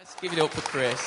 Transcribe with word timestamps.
Let's 0.00 0.14
give 0.18 0.32
it 0.32 0.38
up 0.38 0.50
for 0.50 0.62
Chris. 0.62 0.98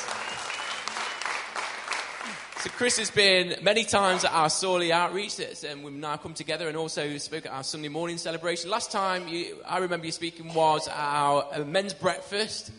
So 2.62 2.70
Chris 2.76 2.96
has 2.98 3.10
been 3.10 3.56
many 3.60 3.82
times 3.82 4.24
at 4.24 4.30
our 4.32 4.48
Sawley 4.48 4.92
outreach, 4.92 5.40
and 5.40 5.78
um, 5.80 5.82
we've 5.82 5.92
now 5.92 6.16
come 6.16 6.32
together, 6.32 6.68
and 6.68 6.76
also 6.76 7.18
spoke 7.18 7.44
at 7.46 7.50
our 7.50 7.64
Sunday 7.64 7.88
morning 7.88 8.18
celebration. 8.18 8.70
Last 8.70 8.92
time 8.92 9.26
you, 9.26 9.56
I 9.66 9.78
remember 9.78 10.06
you 10.06 10.12
speaking 10.12 10.54
was 10.54 10.86
our 10.86 11.44
uh, 11.52 11.64
men's 11.64 11.92
breakfast, 11.92 12.70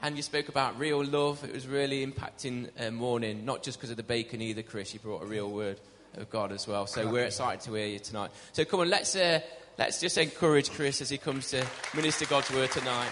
and 0.00 0.14
you 0.14 0.22
spoke 0.22 0.48
about 0.48 0.78
real 0.78 1.04
love. 1.04 1.42
It 1.42 1.52
was 1.52 1.66
really 1.66 2.06
impacting 2.06 2.68
uh, 2.80 2.92
morning, 2.92 3.44
not 3.44 3.64
just 3.64 3.78
because 3.78 3.90
of 3.90 3.96
the 3.96 4.04
bacon 4.04 4.40
either, 4.40 4.62
Chris. 4.62 4.94
You 4.94 5.00
brought 5.00 5.24
a 5.24 5.26
real 5.26 5.50
word 5.50 5.80
of 6.18 6.30
God 6.30 6.52
as 6.52 6.68
well. 6.68 6.86
So 6.86 7.10
we're 7.10 7.24
excited 7.24 7.62
to 7.62 7.74
hear 7.74 7.88
you 7.88 7.98
tonight. 7.98 8.30
So 8.52 8.64
come 8.64 8.78
on, 8.78 8.90
let's 8.90 9.16
uh, 9.16 9.40
let's 9.76 10.00
just 10.00 10.18
encourage 10.18 10.70
Chris 10.70 11.00
as 11.00 11.10
he 11.10 11.18
comes 11.18 11.50
to 11.50 11.66
minister 11.96 12.26
God's 12.26 12.52
word 12.52 12.70
tonight. 12.70 13.10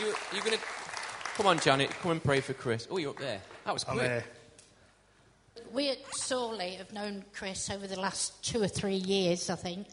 You, 0.00 0.06
you're 0.32 0.42
going 0.42 0.58
to 0.58 0.64
come 1.36 1.46
on, 1.46 1.60
Janet. 1.60 1.88
Come 2.02 2.10
and 2.10 2.22
pray 2.22 2.40
for 2.40 2.52
Chris. 2.52 2.88
Oh, 2.90 2.98
you're 2.98 3.10
up 3.10 3.18
there. 3.18 3.40
That 3.64 3.74
was 3.74 3.84
quick. 3.84 4.00
I'm 4.00 4.04
here. 4.04 4.24
We 5.72 5.90
at 5.90 6.14
Sawley 6.16 6.70
have 6.70 6.92
known 6.92 7.24
Chris 7.32 7.70
over 7.70 7.86
the 7.86 8.00
last 8.00 8.42
two 8.42 8.60
or 8.60 8.66
three 8.66 8.96
years, 8.96 9.50
I 9.50 9.54
think, 9.54 9.86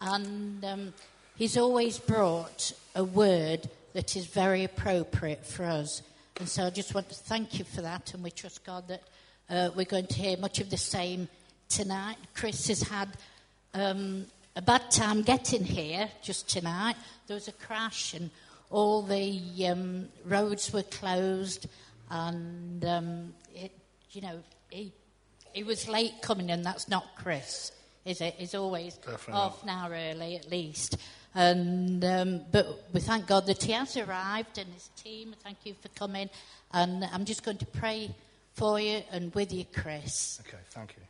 and 0.00 0.64
um, 0.64 0.94
he's 1.36 1.56
always 1.56 2.00
brought 2.00 2.72
a 2.96 3.04
word 3.04 3.68
that 3.92 4.16
is 4.16 4.26
very 4.26 4.64
appropriate 4.64 5.46
for 5.46 5.64
us. 5.64 6.02
And 6.40 6.48
so 6.48 6.66
I 6.66 6.70
just 6.70 6.92
want 6.92 7.08
to 7.10 7.14
thank 7.14 7.56
you 7.60 7.64
for 7.64 7.82
that, 7.82 8.12
and 8.12 8.24
we 8.24 8.32
trust 8.32 8.64
God 8.64 8.88
that 8.88 9.02
uh, 9.48 9.70
we're 9.76 9.84
going 9.84 10.08
to 10.08 10.14
hear 10.14 10.36
much 10.36 10.58
of 10.58 10.68
the 10.68 10.76
same 10.76 11.28
tonight. 11.68 12.16
Chris 12.34 12.66
has 12.66 12.82
had 12.82 13.08
um, 13.72 14.26
a 14.56 14.62
bad 14.62 14.90
time 14.90 15.22
getting 15.22 15.64
here 15.64 16.08
just 16.22 16.48
tonight. 16.48 16.96
There 17.28 17.36
was 17.36 17.46
a 17.46 17.52
crash, 17.52 18.14
and 18.14 18.30
all 18.70 19.02
the 19.02 19.66
um, 19.66 20.08
roads 20.24 20.72
were 20.72 20.82
closed, 20.82 21.66
and 22.10 22.84
um, 22.84 23.34
it, 23.54 23.72
you 24.10 24.20
know, 24.20 24.40
he, 24.70 24.92
he 25.52 25.62
was 25.62 25.88
late 25.88 26.14
coming, 26.22 26.50
and 26.50 26.64
that's 26.64 26.88
not 26.88 27.06
Chris, 27.16 27.72
is 28.04 28.20
it? 28.20 28.34
He's 28.38 28.54
always 28.54 28.94
Definitely 28.94 29.34
half 29.34 29.62
an 29.62 29.68
hour 29.68 29.90
early 29.92 30.36
at 30.36 30.50
least. 30.50 30.96
And 31.36 32.04
um, 32.04 32.42
but 32.52 32.84
we 32.92 33.00
thank 33.00 33.26
God 33.26 33.46
that 33.46 33.62
he 33.62 33.72
has 33.72 33.96
arrived 33.96 34.58
and 34.58 34.72
his 34.72 34.88
team. 34.96 35.34
Thank 35.42 35.58
you 35.64 35.74
for 35.80 35.88
coming, 35.88 36.30
and 36.72 37.04
I'm 37.12 37.24
just 37.24 37.42
going 37.42 37.58
to 37.58 37.66
pray 37.66 38.10
for 38.54 38.80
you 38.80 39.02
and 39.10 39.34
with 39.34 39.52
you, 39.52 39.64
Chris. 39.72 40.40
Okay, 40.46 40.62
thank 40.70 40.94
you. 40.96 41.02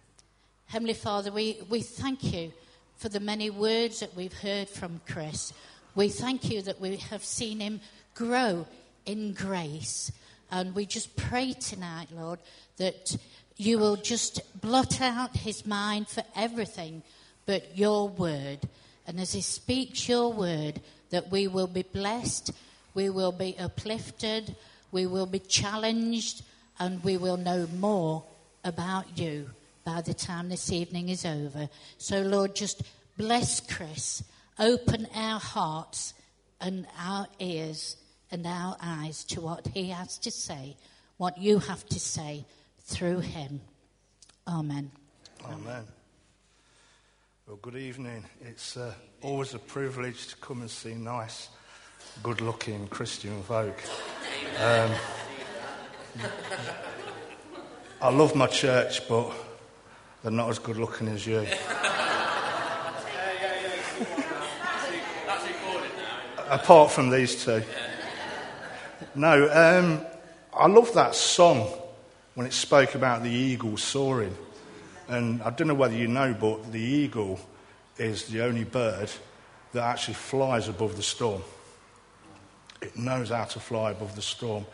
Heavenly 0.67 0.95
Father, 0.95 1.31
we, 1.31 1.59
we 1.69 1.83
thank 1.83 2.33
you 2.33 2.53
for 2.97 3.09
the 3.09 3.21
many 3.21 3.51
words 3.51 4.01
that 4.01 4.17
we've 4.17 4.33
heard 4.33 4.69
from 4.69 5.01
Chris. 5.07 5.53
We 5.95 6.09
thank 6.09 6.51
you 6.51 6.63
that 6.63 6.81
we 6.81 6.97
have 6.97 7.25
seen 7.25 7.61
him 7.61 7.81
grow 8.15 8.67
in 9.07 9.33
grace. 9.33 10.11
And 10.51 10.75
we 10.75 10.87
just 10.87 11.17
pray 11.17 11.53
tonight, 11.53 12.09
Lord, 12.13 12.41
that 12.79 13.17
you 13.57 13.79
will 13.79 13.97
just 13.97 14.41
blot 14.61 15.01
out 15.01 15.37
his 15.37 15.65
mind 15.65 16.09
for 16.09 16.25
everything 16.35 17.03
but 17.47 17.77
your 17.77 18.09
word. 18.09 18.61
And 19.07 19.21
as 19.21 19.33
he 19.33 19.41
speaks 19.41 20.09
your 20.09 20.33
word, 20.33 20.81
that 21.11 21.31
we 21.31 21.47
will 21.47 21.67
be 21.67 21.83
blessed, 21.83 22.51
we 22.95 23.11
will 23.11 23.33
be 23.33 23.57
uplifted, 23.59 24.57
we 24.91 25.07
will 25.07 25.27
be 25.27 25.39
challenged, 25.39 26.43
and 26.79 27.05
we 27.05 27.17
will 27.17 27.37
know 27.37 27.69
more 27.79 28.25
about 28.65 29.19
you 29.19 29.51
by 29.85 30.01
the 30.01 30.15
time 30.15 30.49
this 30.49 30.73
evening 30.73 31.09
is 31.09 31.25
over. 31.25 31.69
So, 31.99 32.23
Lord, 32.23 32.57
just 32.57 32.83
bless 33.17 33.61
Chris 33.61 34.25
open 34.59 35.07
our 35.15 35.41
hearts 35.41 36.15
and 36.61 36.87
our 36.99 37.27
ears 37.39 37.97
and 38.31 38.47
our 38.47 38.77
eyes 38.81 39.25
to 39.25 39.41
what 39.41 39.67
he 39.75 39.91
has 39.91 40.19
to 40.19 40.31
say, 40.31 40.77
what 41.17 41.39
you 41.39 41.59
have 41.59 41.85
to 41.87 42.01
say 42.01 42.45
through 42.81 43.21
him. 43.21 43.61
Amen. 44.47 44.91
Amen. 45.45 45.85
Well, 47.47 47.59
good 47.61 47.77
evening. 47.77 48.25
It's 48.41 48.77
uh, 48.77 48.95
always 49.21 49.55
a 49.55 49.59
privilege 49.59 50.29
to 50.29 50.37
come 50.37 50.63
and 50.63 50.71
see 50.71 50.95
nice, 50.95 51.49
good 52.23 52.41
looking 52.41 52.87
Christian 52.89 53.43
folk. 53.43 53.79
Um, 54.63 54.91
I 58.01 58.11
love 58.11 58.35
my 58.35 58.47
church, 58.47 59.07
but 59.09 59.31
they're 60.23 60.33
not 60.33 60.49
as 60.49 60.59
good 60.59 60.77
looking 60.77 61.09
as 61.09 61.27
you. 61.27 61.47
Apart 66.49 66.91
from 66.91 67.11
these 67.11 67.45
two. 67.45 67.63
No, 69.15 69.49
um, 69.51 70.05
I 70.53 70.67
love 70.67 70.93
that 70.95 71.15
song 71.15 71.73
when 72.35 72.47
it 72.47 72.53
spoke 72.53 72.95
about 72.95 73.23
the 73.23 73.31
eagle 73.31 73.77
soaring. 73.77 74.37
And 75.09 75.43
I 75.43 75.51
don't 75.51 75.69
know 75.69 75.75
whether 75.75 75.95
you 75.95 76.09
know, 76.09 76.35
but 76.39 76.71
the 76.71 76.81
eagle 76.81 77.41
is 77.97 78.25
the 78.25 78.43
only 78.43 78.65
bird 78.65 79.11
that 79.73 79.83
actually 79.83 80.15
flies 80.15 80.69
above 80.69 80.97
the 80.97 81.03
storm. 81.03 81.43
It 82.83 82.97
knows 82.97 83.31
how 83.31 83.45
to 83.45 83.61
fly 83.61 83.93
above 83.93 84.15
the 84.15 84.23
storm. 84.23 84.67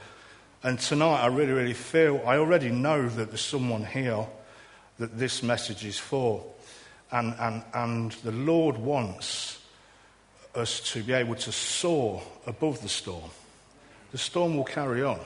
And 0.62 0.78
tonight, 0.78 1.22
I 1.22 1.26
really, 1.26 1.52
really 1.52 1.74
feel, 1.74 2.20
I 2.26 2.36
already 2.36 2.70
know 2.70 3.08
that 3.08 3.28
there's 3.28 3.40
someone 3.40 3.84
here 3.84 4.26
that 4.98 5.18
this 5.18 5.42
message 5.42 5.84
is 5.84 5.98
for. 5.98 6.44
And, 7.12 7.34
and, 7.38 7.62
and 7.72 8.12
the 8.24 8.32
Lord 8.32 8.76
wants 8.76 9.49
us 10.54 10.80
to 10.92 11.02
be 11.02 11.12
able 11.12 11.34
to 11.36 11.52
soar 11.52 12.22
above 12.46 12.82
the 12.82 12.88
storm. 12.88 13.30
The 14.12 14.18
storm 14.18 14.56
will 14.56 14.64
carry 14.64 15.02
on, 15.02 15.20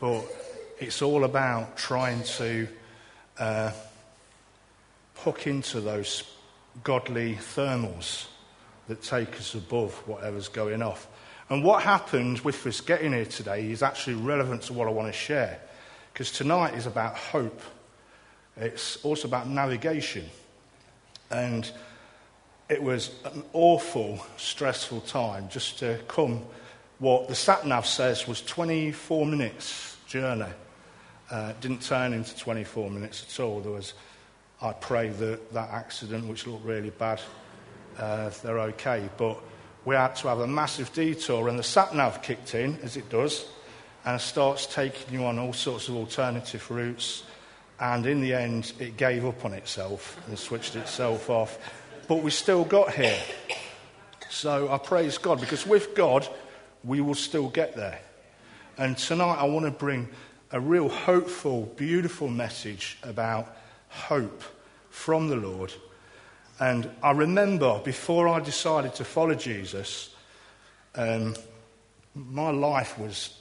but 0.00 0.24
it's 0.80 1.02
all 1.02 1.24
about 1.24 1.76
trying 1.76 2.22
to 2.24 2.68
uh, 3.38 3.72
hook 5.16 5.46
into 5.46 5.80
those 5.80 6.24
godly 6.82 7.36
thermals 7.36 8.26
that 8.88 9.02
take 9.02 9.34
us 9.36 9.54
above 9.54 9.94
whatever's 10.06 10.48
going 10.48 10.82
off. 10.82 11.06
And 11.48 11.62
what 11.62 11.82
happened 11.82 12.40
with 12.40 12.66
us 12.66 12.80
getting 12.80 13.12
here 13.12 13.24
today 13.24 13.70
is 13.70 13.82
actually 13.82 14.14
relevant 14.14 14.62
to 14.62 14.72
what 14.72 14.88
I 14.88 14.90
want 14.90 15.08
to 15.08 15.18
share. 15.18 15.60
Because 16.12 16.32
tonight 16.32 16.74
is 16.74 16.86
about 16.86 17.16
hope, 17.16 17.60
it's 18.56 18.96
also 19.04 19.28
about 19.28 19.48
navigation. 19.48 20.24
And 21.30 21.70
it 22.68 22.82
was 22.82 23.10
an 23.24 23.44
awful, 23.52 24.24
stressful 24.36 25.02
time 25.02 25.48
just 25.48 25.78
to 25.78 25.98
come 26.08 26.42
what 26.98 27.28
the 27.28 27.34
sat 27.34 27.66
nav 27.66 27.86
says 27.86 28.26
was 28.26 28.40
24 28.42 29.26
minutes 29.26 29.96
journey. 30.06 30.46
Uh, 31.30 31.52
didn't 31.60 31.82
turn 31.82 32.12
into 32.12 32.36
24 32.38 32.90
minutes 32.90 33.26
at 33.28 33.42
all. 33.42 33.60
There 33.60 33.72
was, 33.72 33.92
I 34.62 34.72
pray 34.72 35.10
that 35.10 35.52
that 35.52 35.70
accident, 35.70 36.26
which 36.26 36.46
looked 36.46 36.64
really 36.64 36.90
bad, 36.90 37.20
uh, 37.98 38.30
they're 38.42 38.60
okay. 38.60 39.08
But 39.18 39.40
we 39.84 39.94
had 39.94 40.16
to 40.16 40.28
have 40.28 40.40
a 40.40 40.46
massive 40.46 40.92
detour, 40.92 41.48
and 41.48 41.58
the 41.58 41.62
sat 41.64 41.94
nav 41.94 42.22
kicked 42.22 42.54
in, 42.54 42.78
as 42.82 42.96
it 42.96 43.08
does, 43.10 43.46
and 44.04 44.20
starts 44.20 44.66
taking 44.66 45.18
you 45.18 45.26
on 45.26 45.38
all 45.38 45.52
sorts 45.52 45.88
of 45.88 45.96
alternative 45.96 46.70
routes. 46.70 47.24
And 47.78 48.06
in 48.06 48.22
the 48.22 48.32
end, 48.32 48.72
it 48.78 48.96
gave 48.96 49.26
up 49.26 49.44
on 49.44 49.52
itself 49.52 50.18
and 50.28 50.38
switched 50.38 50.76
itself 50.76 51.28
off 51.28 51.58
but 52.08 52.22
we 52.22 52.30
still 52.30 52.64
got 52.64 52.92
here. 52.94 53.20
So 54.30 54.70
I 54.70 54.78
praise 54.78 55.18
God 55.18 55.40
because 55.40 55.66
with 55.66 55.94
God, 55.94 56.28
we 56.84 57.00
will 57.00 57.14
still 57.14 57.48
get 57.48 57.74
there. 57.74 58.00
And 58.78 58.96
tonight, 58.96 59.36
I 59.38 59.44
want 59.44 59.64
to 59.64 59.70
bring 59.70 60.08
a 60.52 60.60
real 60.60 60.88
hopeful, 60.88 61.72
beautiful 61.76 62.28
message 62.28 62.98
about 63.02 63.56
hope 63.88 64.42
from 64.90 65.28
the 65.28 65.36
Lord. 65.36 65.72
And 66.60 66.90
I 67.02 67.10
remember 67.10 67.80
before 67.80 68.28
I 68.28 68.40
decided 68.40 68.94
to 68.96 69.04
follow 69.04 69.34
Jesus, 69.34 70.14
um, 70.94 71.34
my 72.14 72.50
life 72.50 72.98
was 72.98 73.38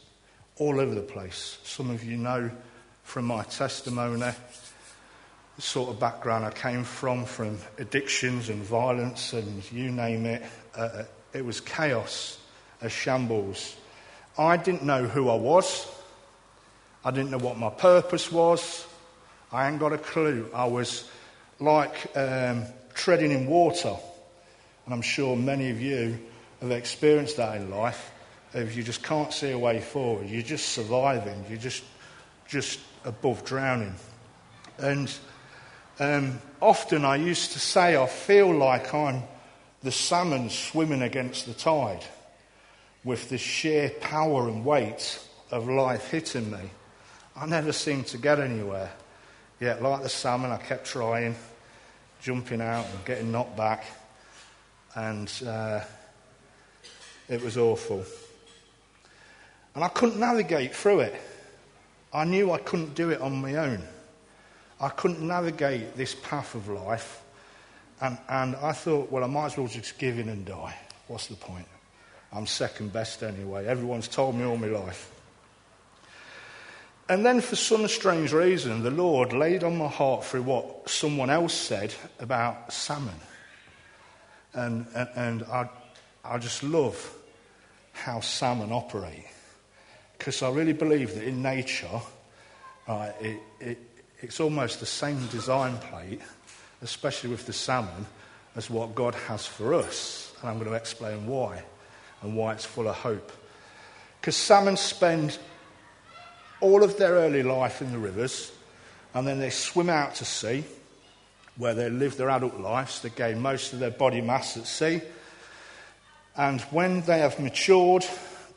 all 0.57 0.79
over 0.79 0.95
the 0.95 1.01
place. 1.01 1.57
Some 1.63 1.89
of 1.89 2.03
you 2.03 2.17
know 2.17 2.51
from 3.03 3.25
my 3.25 3.43
testimony 3.43 4.31
sort 5.57 5.89
of 5.89 5.99
background 5.99 6.45
I 6.45 6.51
came 6.51 6.83
from, 6.83 7.25
from 7.25 7.57
addictions 7.77 8.49
and 8.49 8.61
violence 8.61 9.33
and 9.33 9.71
you 9.71 9.91
name 9.91 10.25
it. 10.25 10.43
Uh, 10.75 11.03
it 11.33 11.45
was 11.45 11.61
chaos, 11.61 12.37
a 12.81 12.89
shambles. 12.89 13.75
I 14.37 14.57
didn't 14.57 14.83
know 14.83 15.07
who 15.07 15.29
I 15.29 15.35
was. 15.35 15.87
I 17.03 17.11
didn't 17.11 17.31
know 17.31 17.37
what 17.37 17.57
my 17.57 17.69
purpose 17.69 18.31
was. 18.31 18.85
I 19.51 19.69
ain't 19.69 19.79
got 19.79 19.93
a 19.93 19.97
clue. 19.97 20.49
I 20.53 20.65
was 20.65 21.09
like 21.59 22.11
um, 22.15 22.65
treading 22.93 23.31
in 23.31 23.47
water. 23.47 23.95
And 24.85 24.93
I'm 24.93 25.01
sure 25.01 25.35
many 25.35 25.69
of 25.69 25.81
you 25.81 26.19
have 26.61 26.71
experienced 26.71 27.37
that 27.37 27.55
in 27.55 27.69
life. 27.69 28.11
If 28.53 28.75
you 28.75 28.83
just 28.83 29.03
can't 29.03 29.31
see 29.31 29.51
a 29.51 29.59
way 29.59 29.81
forward, 29.81 30.29
you're 30.29 30.41
just 30.41 30.69
surviving, 30.69 31.45
you're 31.49 31.57
just, 31.57 31.83
just 32.47 32.79
above 33.03 33.43
drowning. 33.45 33.95
And 34.77 35.11
um, 35.99 36.39
often 36.61 37.05
I 37.05 37.15
used 37.15 37.53
to 37.53 37.59
say 37.59 37.95
I 37.95 38.07
feel 38.07 38.51
like 38.53 38.93
I'm 38.93 39.23
the 39.83 39.91
salmon 39.91 40.49
swimming 40.49 41.01
against 41.01 41.45
the 41.45 41.53
tide. 41.53 42.03
with 43.05 43.29
the 43.29 43.37
sheer 43.37 43.91
power 44.01 44.49
and 44.49 44.65
weight 44.65 45.19
of 45.51 45.69
life 45.69 46.09
hitting 46.09 46.51
me. 46.51 46.59
I 47.35 47.45
never 47.45 47.71
seemed 47.71 48.07
to 48.07 48.17
get 48.17 48.39
anywhere. 48.39 48.91
Yet, 49.61 49.81
like 49.81 50.01
the 50.01 50.09
salmon, 50.09 50.51
I 50.51 50.57
kept 50.57 50.87
trying, 50.87 51.35
jumping 52.21 52.59
out 52.59 52.85
and 52.85 53.05
getting 53.05 53.31
knocked 53.31 53.55
back. 53.55 53.85
And 54.95 55.31
uh, 55.45 55.81
it 57.29 57.41
was 57.43 57.57
awful. 57.57 58.03
And 59.75 59.83
I 59.83 59.87
couldn't 59.89 60.19
navigate 60.19 60.73
through 60.73 61.01
it. 61.01 61.15
I 62.11 62.25
knew 62.25 62.51
I 62.51 62.57
couldn't 62.57 62.95
do 62.95 63.11
it 63.11 63.21
on 63.21 63.39
my 63.39 63.55
own. 63.55 63.83
I 64.79 64.89
couldn't 64.89 65.21
navigate 65.21 65.95
this 65.95 66.15
path 66.15 66.55
of 66.55 66.67
life. 66.67 67.21
And, 68.01 68.17
and 68.27 68.55
I 68.57 68.73
thought, 68.73 69.11
well, 69.11 69.23
I 69.23 69.27
might 69.27 69.47
as 69.47 69.57
well 69.57 69.67
just 69.67 69.97
give 69.97 70.19
in 70.19 70.29
and 70.29 70.45
die. 70.45 70.75
What's 71.07 71.27
the 71.27 71.35
point? 71.35 71.67
I'm 72.33 72.45
second 72.45 72.91
best 72.91 73.23
anyway. 73.23 73.65
Everyone's 73.65 74.07
told 74.07 74.35
me 74.35 74.43
all 74.43 74.57
my 74.57 74.67
life. 74.67 75.11
And 77.07 77.25
then, 77.25 77.39
for 77.39 77.55
some 77.55 77.87
strange 77.87 78.33
reason, 78.33 78.81
the 78.81 78.89
Lord 78.89 79.31
laid 79.31 79.63
on 79.63 79.77
my 79.77 79.87
heart 79.87 80.25
through 80.25 80.41
what 80.41 80.89
someone 80.89 81.29
else 81.29 81.53
said 81.53 81.93
about 82.19 82.73
salmon. 82.73 83.13
And, 84.53 84.87
and, 84.95 85.09
and 85.15 85.43
I, 85.43 85.69
I 86.23 86.39
just 86.39 86.63
love 86.63 87.13
how 87.93 88.21
salmon 88.21 88.71
operate. 88.71 89.27
Because 90.17 90.41
I 90.41 90.49
really 90.49 90.73
believe 90.73 91.13
that 91.13 91.23
in 91.23 91.43
nature, 91.43 92.01
right, 92.87 93.13
it, 93.21 93.39
it, 93.59 93.77
it's 94.21 94.39
almost 94.39 94.79
the 94.79 94.85
same 94.85 95.25
design 95.27 95.77
plate, 95.77 96.21
especially 96.81 97.29
with 97.29 97.45
the 97.45 97.53
salmon, 97.53 98.05
as 98.55 98.69
what 98.69 98.95
God 98.95 99.15
has 99.15 99.45
for 99.45 99.73
us. 99.73 100.33
And 100.41 100.49
I'm 100.49 100.57
going 100.57 100.69
to 100.69 100.75
explain 100.75 101.27
why 101.27 101.63
and 102.21 102.35
why 102.35 102.53
it's 102.53 102.65
full 102.65 102.87
of 102.87 102.95
hope. 102.95 103.31
Because 104.19 104.35
salmon 104.35 104.77
spend 104.77 105.37
all 106.61 106.83
of 106.83 106.97
their 106.97 107.13
early 107.13 107.43
life 107.43 107.81
in 107.81 107.91
the 107.91 107.97
rivers, 107.97 108.51
and 109.13 109.27
then 109.27 109.39
they 109.39 109.49
swim 109.49 109.89
out 109.89 110.15
to 110.15 110.25
sea, 110.25 110.63
where 111.57 111.73
they 111.73 111.89
live 111.89 112.17
their 112.17 112.29
adult 112.29 112.59
lives. 112.59 113.01
They 113.01 113.09
gain 113.09 113.39
most 113.39 113.73
of 113.73 113.79
their 113.79 113.91
body 113.91 114.21
mass 114.21 114.57
at 114.57 114.67
sea. 114.67 115.01
And 116.35 116.59
when 116.63 117.01
they 117.01 117.19
have 117.19 117.39
matured, 117.39 118.05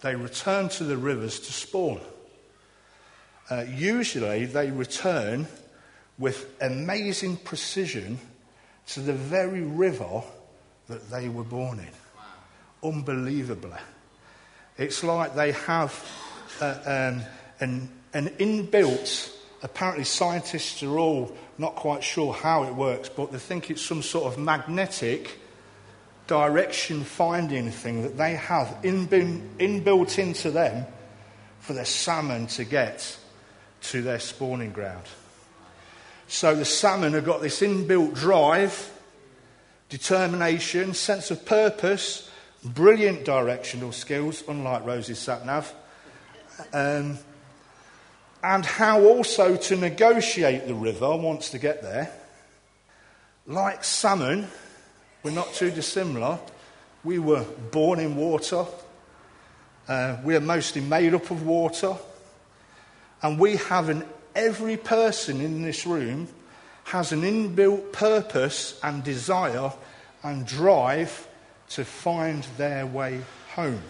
they 0.01 0.17
return 0.17 0.69
to 0.71 0.85
the 0.85 0.97
rivers 0.97 1.39
to 1.41 1.53
spawn. 1.53 2.01
Uh, 3.51 3.65
usually, 3.69 4.45
they 4.45 4.71
return 4.71 5.47
with 6.19 6.51
amazing 6.61 7.37
precision 7.37 8.19
to 8.89 9.01
the 9.01 9.13
very 9.13 9.63
river 9.63 10.23
that 10.89 11.11
they 11.11 11.29
were 11.29 11.45
born 11.45 11.79
in. 11.79 11.87
Wow. 12.17 12.91
Unbelievably. 12.91 13.79
It's 14.77 15.03
like 15.03 15.35
they 15.35 15.53
have 15.53 16.05
uh, 16.61 16.79
um, 16.85 17.23
an, 17.61 17.89
an 18.15 18.29
inbuilt, 18.39 19.35
apparently, 19.63 20.05
scientists 20.05 20.83
are 20.83 20.99
all 20.99 21.37
not 21.59 21.75
quite 21.75 22.05
sure 22.05 22.33
how 22.33 22.65
it 22.65 22.75
works, 22.75 23.09
but 23.09 23.33
they 23.33 23.39
think 23.39 23.71
it's 23.71 23.83
some 23.83 24.03
sort 24.03 24.33
of 24.33 24.39
magnetic 24.39 25.39
direction 26.29 27.03
finding 27.05 27.71
thing 27.71 28.03
that 28.03 28.17
they 28.17 28.35
have 28.35 28.69
inbuilt 28.83 30.19
into 30.19 30.51
them 30.51 30.87
for 31.61 31.73
the 31.73 31.85
salmon 31.85 32.47
to 32.47 32.65
get 32.65 33.18
to 33.83 34.03
their 34.03 34.19
spawning 34.19 34.73
ground. 34.73 35.05
So 36.27 36.55
the 36.55 36.65
salmon 36.65 37.15
have 37.15 37.25
got 37.25 37.41
this 37.41 37.61
inbuilt 37.61 38.15
drive, 38.15 38.91
determination, 39.89 40.93
sense 40.95 41.31
of 41.31 41.45
purpose, 41.47 42.31
brilliant 42.63 43.25
directional 43.25 43.93
skills, 43.93 44.45
unlike 44.47 44.85
Rosie's 44.85 45.19
sat 45.19 45.47
nav, 45.47 45.73
um, 46.73 47.19
and 48.43 48.65
how 48.65 49.03
also 49.03 49.57
to 49.57 49.77
negotiate 49.77 50.67
the 50.67 50.75
river 50.75 51.17
once 51.17 51.51
to 51.51 51.59
get 51.59 51.83
there. 51.83 52.13
Like 53.47 53.83
salmon, 53.83 54.49
we're 55.23 55.31
not 55.31 55.55
too 55.55 55.71
dissimilar. 55.71 56.39
We 57.05 57.19
were 57.19 57.45
born 57.71 58.01
in 58.01 58.17
water. 58.17 58.67
Uh, 59.89 60.19
we 60.23 60.37
are 60.37 60.41
mostly 60.41 60.83
made 60.83 61.15
up 61.15 61.31
of 61.31 61.47
water. 61.47 61.97
And 63.23 63.39
we 63.39 63.57
have 63.57 63.89
an, 63.89 64.05
every 64.35 64.77
person 64.77 65.41
in 65.41 65.63
this 65.63 65.87
room 65.87 66.29
has 66.85 67.13
an 67.13 67.23
inbuilt 67.23 67.93
purpose 67.93 68.79
and 68.83 69.05
desire 69.05 69.73
and 70.23 70.47
drive 70.47 71.29
to 71.71 71.85
find 71.85 72.45
their 72.57 72.87
way 72.87 73.21
home. 73.55 73.83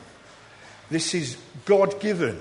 This 0.90 1.14
is 1.14 1.36
God 1.64 2.00
given. 2.00 2.40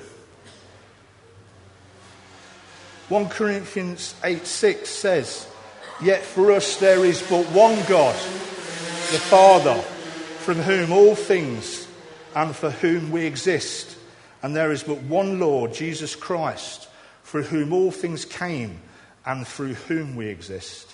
1 3.09 3.29
Corinthians 3.29 4.15
8 4.23 4.45
6 4.45 4.89
says, 4.89 5.47
Yet 6.01 6.23
for 6.23 6.51
us 6.51 6.77
there 6.77 7.05
is 7.05 7.21
but 7.29 7.45
one 7.47 7.83
God 7.87 8.15
the 8.15 9.19
Father, 9.19 9.75
from 10.39 10.57
whom 10.57 10.91
all 10.91 11.15
things 11.15 11.87
and 12.35 12.55
for 12.55 12.69
whom 12.69 13.11
we 13.11 13.25
exist. 13.25 13.96
And 14.47 14.55
there 14.55 14.71
is 14.71 14.83
but 14.83 15.01
one 15.01 15.41
Lord, 15.41 15.73
Jesus 15.73 16.15
Christ, 16.15 16.87
through 17.25 17.43
whom 17.43 17.73
all 17.73 17.91
things 17.91 18.23
came 18.23 18.79
and 19.25 19.45
through 19.45 19.73
whom 19.73 20.15
we 20.15 20.27
exist. 20.27 20.89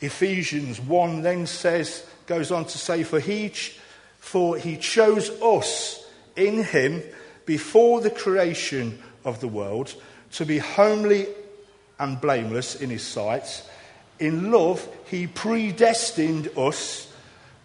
Ephesians 0.00 0.80
1 0.80 1.22
then 1.22 1.46
says, 1.46 2.04
goes 2.26 2.50
on 2.50 2.64
to 2.64 2.76
say, 2.76 3.04
For 3.04 3.20
he, 3.20 3.50
for 4.18 4.58
he 4.58 4.78
chose 4.78 5.30
us 5.40 6.04
in 6.34 6.64
him 6.64 7.04
before 7.44 8.00
the 8.00 8.10
creation 8.10 9.00
of 9.24 9.38
the 9.38 9.46
world 9.46 9.94
to 10.32 10.44
be 10.44 10.58
homely 10.58 11.28
and 12.00 12.20
blameless 12.20 12.74
in 12.74 12.90
his 12.90 13.04
sight. 13.04 13.62
In 14.18 14.50
love, 14.50 14.84
he 15.08 15.28
predestined 15.28 16.48
us 16.58 17.14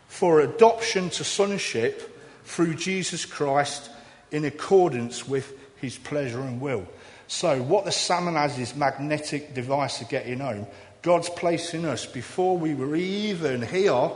for 0.08 0.42
adoption 0.42 1.10
to 1.10 1.24
sonship 1.24 2.08
through 2.44 2.76
Jesus 2.76 3.26
Christ 3.26 3.91
in 4.32 4.46
accordance 4.46 5.28
with 5.28 5.54
his 5.78 5.98
pleasure 5.98 6.42
and 6.42 6.60
will. 6.60 6.88
So, 7.28 7.62
what 7.62 7.86
the 7.86 7.92
salmon 7.92 8.36
has 8.36 8.58
is 8.58 8.76
magnetic 8.76 9.54
device 9.54 10.02
of 10.02 10.10
getting 10.10 10.40
home. 10.40 10.68
God's 11.02 11.30
placing 11.30 11.86
us 11.86 12.06
before 12.06 12.58
we 12.58 12.74
were 12.74 12.96
even 12.96 13.62
here, 13.62 14.12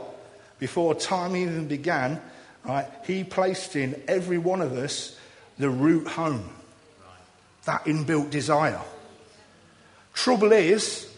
before 0.58 0.94
time 0.94 1.34
even 1.34 1.66
began, 1.66 2.20
right, 2.64 2.86
he 3.06 3.24
placed 3.24 3.74
in 3.76 4.00
every 4.06 4.38
one 4.38 4.60
of 4.60 4.72
us 4.72 5.18
the 5.58 5.70
route 5.70 6.06
home. 6.06 6.48
That 7.64 7.84
inbuilt 7.86 8.30
desire. 8.30 8.80
Trouble 10.12 10.52
is, 10.52 11.12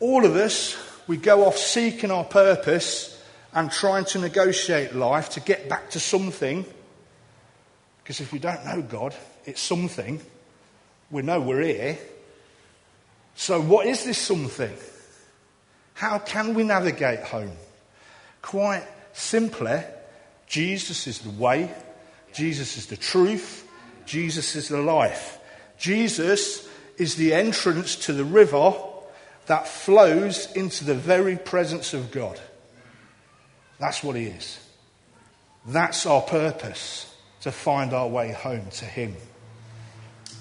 all 0.00 0.24
of 0.24 0.36
us 0.36 0.76
we 1.06 1.16
go 1.16 1.46
off 1.46 1.56
seeking 1.56 2.10
our 2.10 2.24
purpose 2.24 3.22
and 3.52 3.70
trying 3.70 4.04
to 4.06 4.18
negotiate 4.18 4.94
life 4.94 5.30
to 5.30 5.40
get 5.40 5.68
back 5.68 5.90
to 5.90 6.00
something. 6.00 6.64
Because 8.04 8.20
if 8.20 8.34
we 8.34 8.38
don't 8.38 8.62
know 8.66 8.82
God, 8.82 9.14
it's 9.46 9.62
something. 9.62 10.20
We 11.10 11.22
know 11.22 11.40
we're 11.40 11.62
here. 11.62 11.98
So, 13.34 13.62
what 13.62 13.86
is 13.86 14.04
this 14.04 14.18
something? 14.18 14.76
How 15.94 16.18
can 16.18 16.52
we 16.52 16.64
navigate 16.64 17.20
home? 17.20 17.52
Quite 18.42 18.84
simply, 19.14 19.80
Jesus 20.46 21.06
is 21.06 21.20
the 21.20 21.30
way, 21.30 21.72
Jesus 22.34 22.76
is 22.76 22.86
the 22.88 22.96
truth, 22.98 23.66
Jesus 24.04 24.54
is 24.54 24.68
the 24.68 24.82
life. 24.82 25.38
Jesus 25.78 26.68
is 26.98 27.14
the 27.16 27.32
entrance 27.32 27.96
to 27.96 28.12
the 28.12 28.24
river 28.24 28.74
that 29.46 29.66
flows 29.66 30.52
into 30.52 30.84
the 30.84 30.94
very 30.94 31.36
presence 31.36 31.94
of 31.94 32.10
God. 32.10 32.38
That's 33.80 34.04
what 34.04 34.16
He 34.16 34.26
is. 34.26 34.58
That's 35.66 36.04
our 36.04 36.20
purpose 36.20 37.13
to 37.44 37.52
find 37.52 37.92
our 37.92 38.08
way 38.08 38.32
home 38.32 38.66
to 38.70 38.86
Him 38.86 39.14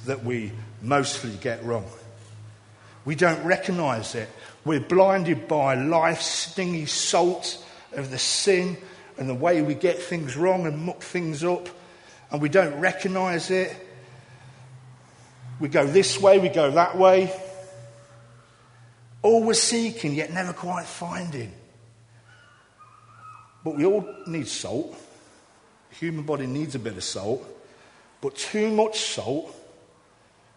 that 0.05 0.23
we 0.23 0.53
mostly 0.81 1.31
get 1.41 1.61
wrong. 1.65 1.85
We 3.03 3.15
don't 3.15 3.43
recognize 3.43 4.15
it. 4.15 4.29
We're 4.63 4.79
blinded 4.79 5.49
by 5.49 5.75
life's 5.75 6.25
stingy 6.25 6.85
salt 6.85 7.61
of 7.91 8.09
the 8.09 8.17
sin 8.17 8.77
and 9.17 9.27
the 9.27 9.33
way 9.33 9.61
we 9.61 9.75
get 9.75 9.99
things 9.99 10.37
wrong 10.37 10.65
and 10.65 10.85
muck 10.85 11.01
things 11.01 11.43
up, 11.43 11.67
and 12.31 12.41
we 12.41 12.47
don't 12.47 12.79
recognize 12.79 13.51
it. 13.51 13.75
We 15.59 15.67
go 15.67 15.85
this 15.85 16.21
way, 16.21 16.39
we 16.39 16.47
go 16.47 16.71
that 16.71 16.97
way. 16.97 17.33
Always 19.21 19.61
seeking, 19.61 20.13
yet 20.15 20.31
never 20.31 20.53
quite 20.53 20.85
finding. 20.85 21.51
But 23.65 23.75
we 23.75 23.85
all 23.85 24.07
need 24.25 24.47
salt. 24.47 24.97
The 25.93 25.99
human 26.07 26.25
body 26.25 26.47
needs 26.47 26.73
a 26.73 26.79
bit 26.79 26.97
of 26.97 27.03
salt. 27.03 27.47
But 28.19 28.35
too 28.35 28.71
much 28.71 28.99
salt, 28.99 29.55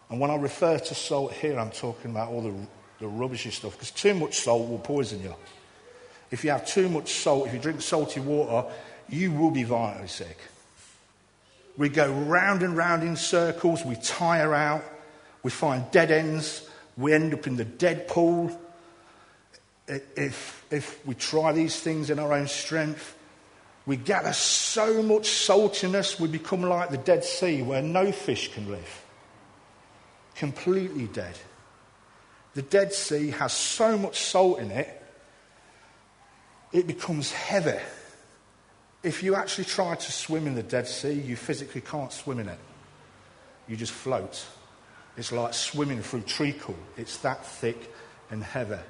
and 0.09 0.19
when 0.19 0.31
I 0.31 0.35
refer 0.35 0.79
to 0.79 0.95
salt 0.95 1.33
here, 1.33 1.59
I'm 1.59 1.69
talking 1.69 2.11
about 2.11 2.29
all 2.29 2.41
the, 2.41 2.53
the 2.99 3.07
rubbishy 3.07 3.51
stuff, 3.51 3.73
because 3.73 3.91
too 3.91 4.15
much 4.15 4.39
salt 4.39 4.67
will 4.67 4.79
poison 4.79 5.21
you. 5.21 5.35
If 6.31 6.43
you 6.43 6.49
have 6.51 6.65
too 6.65 6.89
much 6.89 7.13
salt, 7.13 7.47
if 7.47 7.53
you 7.53 7.59
drink 7.59 7.81
salty 7.81 8.19
water, 8.19 8.67
you 9.09 9.31
will 9.31 9.51
be 9.51 9.63
violently 9.63 10.07
sick. 10.07 10.37
We 11.77 11.89
go 11.89 12.11
round 12.11 12.63
and 12.63 12.75
round 12.75 13.03
in 13.03 13.15
circles, 13.15 13.85
we 13.85 13.95
tire 13.95 14.55
out, 14.55 14.83
we 15.43 15.51
find 15.51 15.89
dead 15.91 16.09
ends, 16.09 16.67
we 16.97 17.13
end 17.13 17.33
up 17.33 17.45
in 17.45 17.57
the 17.57 17.65
dead 17.65 18.07
pool. 18.07 18.59
If, 19.87 20.65
if 20.71 21.05
we 21.05 21.13
try 21.15 21.51
these 21.51 21.79
things 21.79 22.09
in 22.09 22.17
our 22.17 22.33
own 22.33 22.47
strength, 22.47 23.16
we 23.87 23.95
gather 23.95 24.33
so 24.33 25.01
much 25.01 25.29
saltiness, 25.29 26.19
we 26.19 26.27
become 26.27 26.61
like 26.61 26.89
the 26.89 26.97
Dead 26.97 27.23
Sea 27.23 27.61
where 27.61 27.81
no 27.81 28.11
fish 28.11 28.53
can 28.53 28.69
live. 28.69 29.05
Completely 30.35 31.05
dead. 31.05 31.35
The 32.53 32.63
Dead 32.63 32.91
Sea 32.91 33.29
has 33.31 33.53
so 33.53 33.97
much 33.97 34.19
salt 34.19 34.59
in 34.59 34.71
it, 34.71 34.89
it 36.73 36.85
becomes 36.85 37.31
heavy. 37.31 37.79
If 39.03 39.23
you 39.23 39.35
actually 39.35 39.63
try 39.63 39.95
to 39.95 40.11
swim 40.11 40.47
in 40.47 40.55
the 40.55 40.63
Dead 40.63 40.85
Sea, 40.85 41.13
you 41.13 41.37
physically 41.37 41.81
can't 41.81 42.11
swim 42.11 42.39
in 42.39 42.49
it. 42.49 42.59
You 43.69 43.77
just 43.77 43.93
float. 43.93 44.45
It's 45.15 45.31
like 45.31 45.53
swimming 45.53 46.01
through 46.01 46.21
treacle. 46.21 46.75
It's 46.97 47.17
that 47.19 47.45
thick 47.45 47.93
and 48.31 48.43
heavy. 48.43 48.83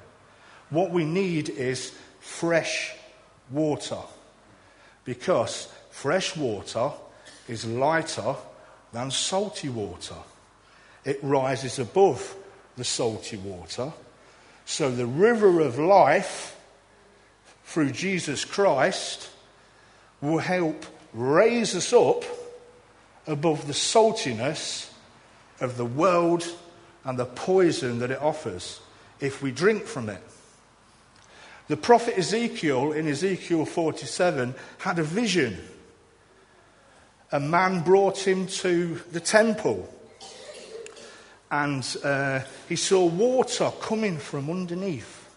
What 0.70 0.90
we 0.90 1.04
need 1.04 1.50
is 1.50 1.92
fresh 2.18 2.92
water 3.52 3.98
because 5.08 5.72
fresh 5.88 6.36
water 6.36 6.90
is 7.48 7.64
lighter 7.64 8.34
than 8.92 9.10
salty 9.10 9.70
water. 9.70 10.16
It 11.02 11.18
rises 11.22 11.78
above 11.78 12.36
the 12.76 12.84
salty 12.84 13.38
water. 13.38 13.94
So 14.66 14.90
the 14.90 15.06
river 15.06 15.60
of 15.60 15.78
life 15.78 16.60
through 17.64 17.92
Jesus 17.92 18.44
Christ 18.44 19.30
will 20.20 20.40
help 20.40 20.84
raise 21.14 21.74
us 21.74 21.94
up 21.94 22.22
above 23.26 23.66
the 23.66 23.72
saltiness 23.72 24.92
of 25.58 25.78
the 25.78 25.86
world 25.86 26.46
and 27.04 27.18
the 27.18 27.24
poison 27.24 28.00
that 28.00 28.10
it 28.10 28.20
offers 28.20 28.78
if 29.20 29.40
we 29.40 29.52
drink 29.52 29.84
from 29.84 30.10
it. 30.10 30.22
The 31.68 31.76
prophet 31.76 32.16
Ezekiel, 32.16 32.92
in 32.92 33.06
Ezekiel 33.06 33.66
47, 33.66 34.54
had 34.78 34.98
a 34.98 35.02
vision. 35.02 35.58
A 37.30 37.38
man 37.38 37.82
brought 37.82 38.26
him 38.26 38.46
to 38.46 38.98
the 39.12 39.20
temple, 39.20 39.86
and 41.50 41.96
uh, 42.02 42.40
he 42.70 42.76
saw 42.76 43.04
water 43.04 43.70
coming 43.82 44.16
from 44.16 44.48
underneath, 44.48 45.28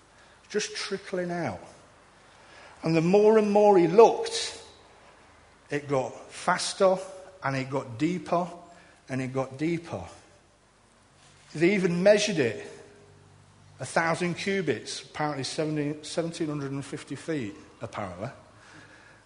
just 0.50 0.74
trickling 0.74 1.32
out. 1.32 1.60
And 2.84 2.96
the 2.96 3.02
more 3.02 3.38
and 3.38 3.52
more 3.52 3.78
he 3.78 3.88
looked, 3.88 4.58
it 5.70 5.90
got 5.90 6.32
faster 6.32 6.98
and 7.44 7.58
it 7.58 7.70
got 7.70 7.98
deeper 7.98 8.48
and 9.10 9.22
it 9.22 9.34
got 9.34 9.58
deeper. 9.58 10.04
They 11.54 11.74
even 11.74 12.02
measured 12.02 12.40
it 12.40 12.66
a 13.82 13.86
thousand 13.86 14.36
cubits, 14.36 15.02
apparently 15.02 15.44
1750 15.44 17.16
feet, 17.16 17.56
apparently. 17.82 18.30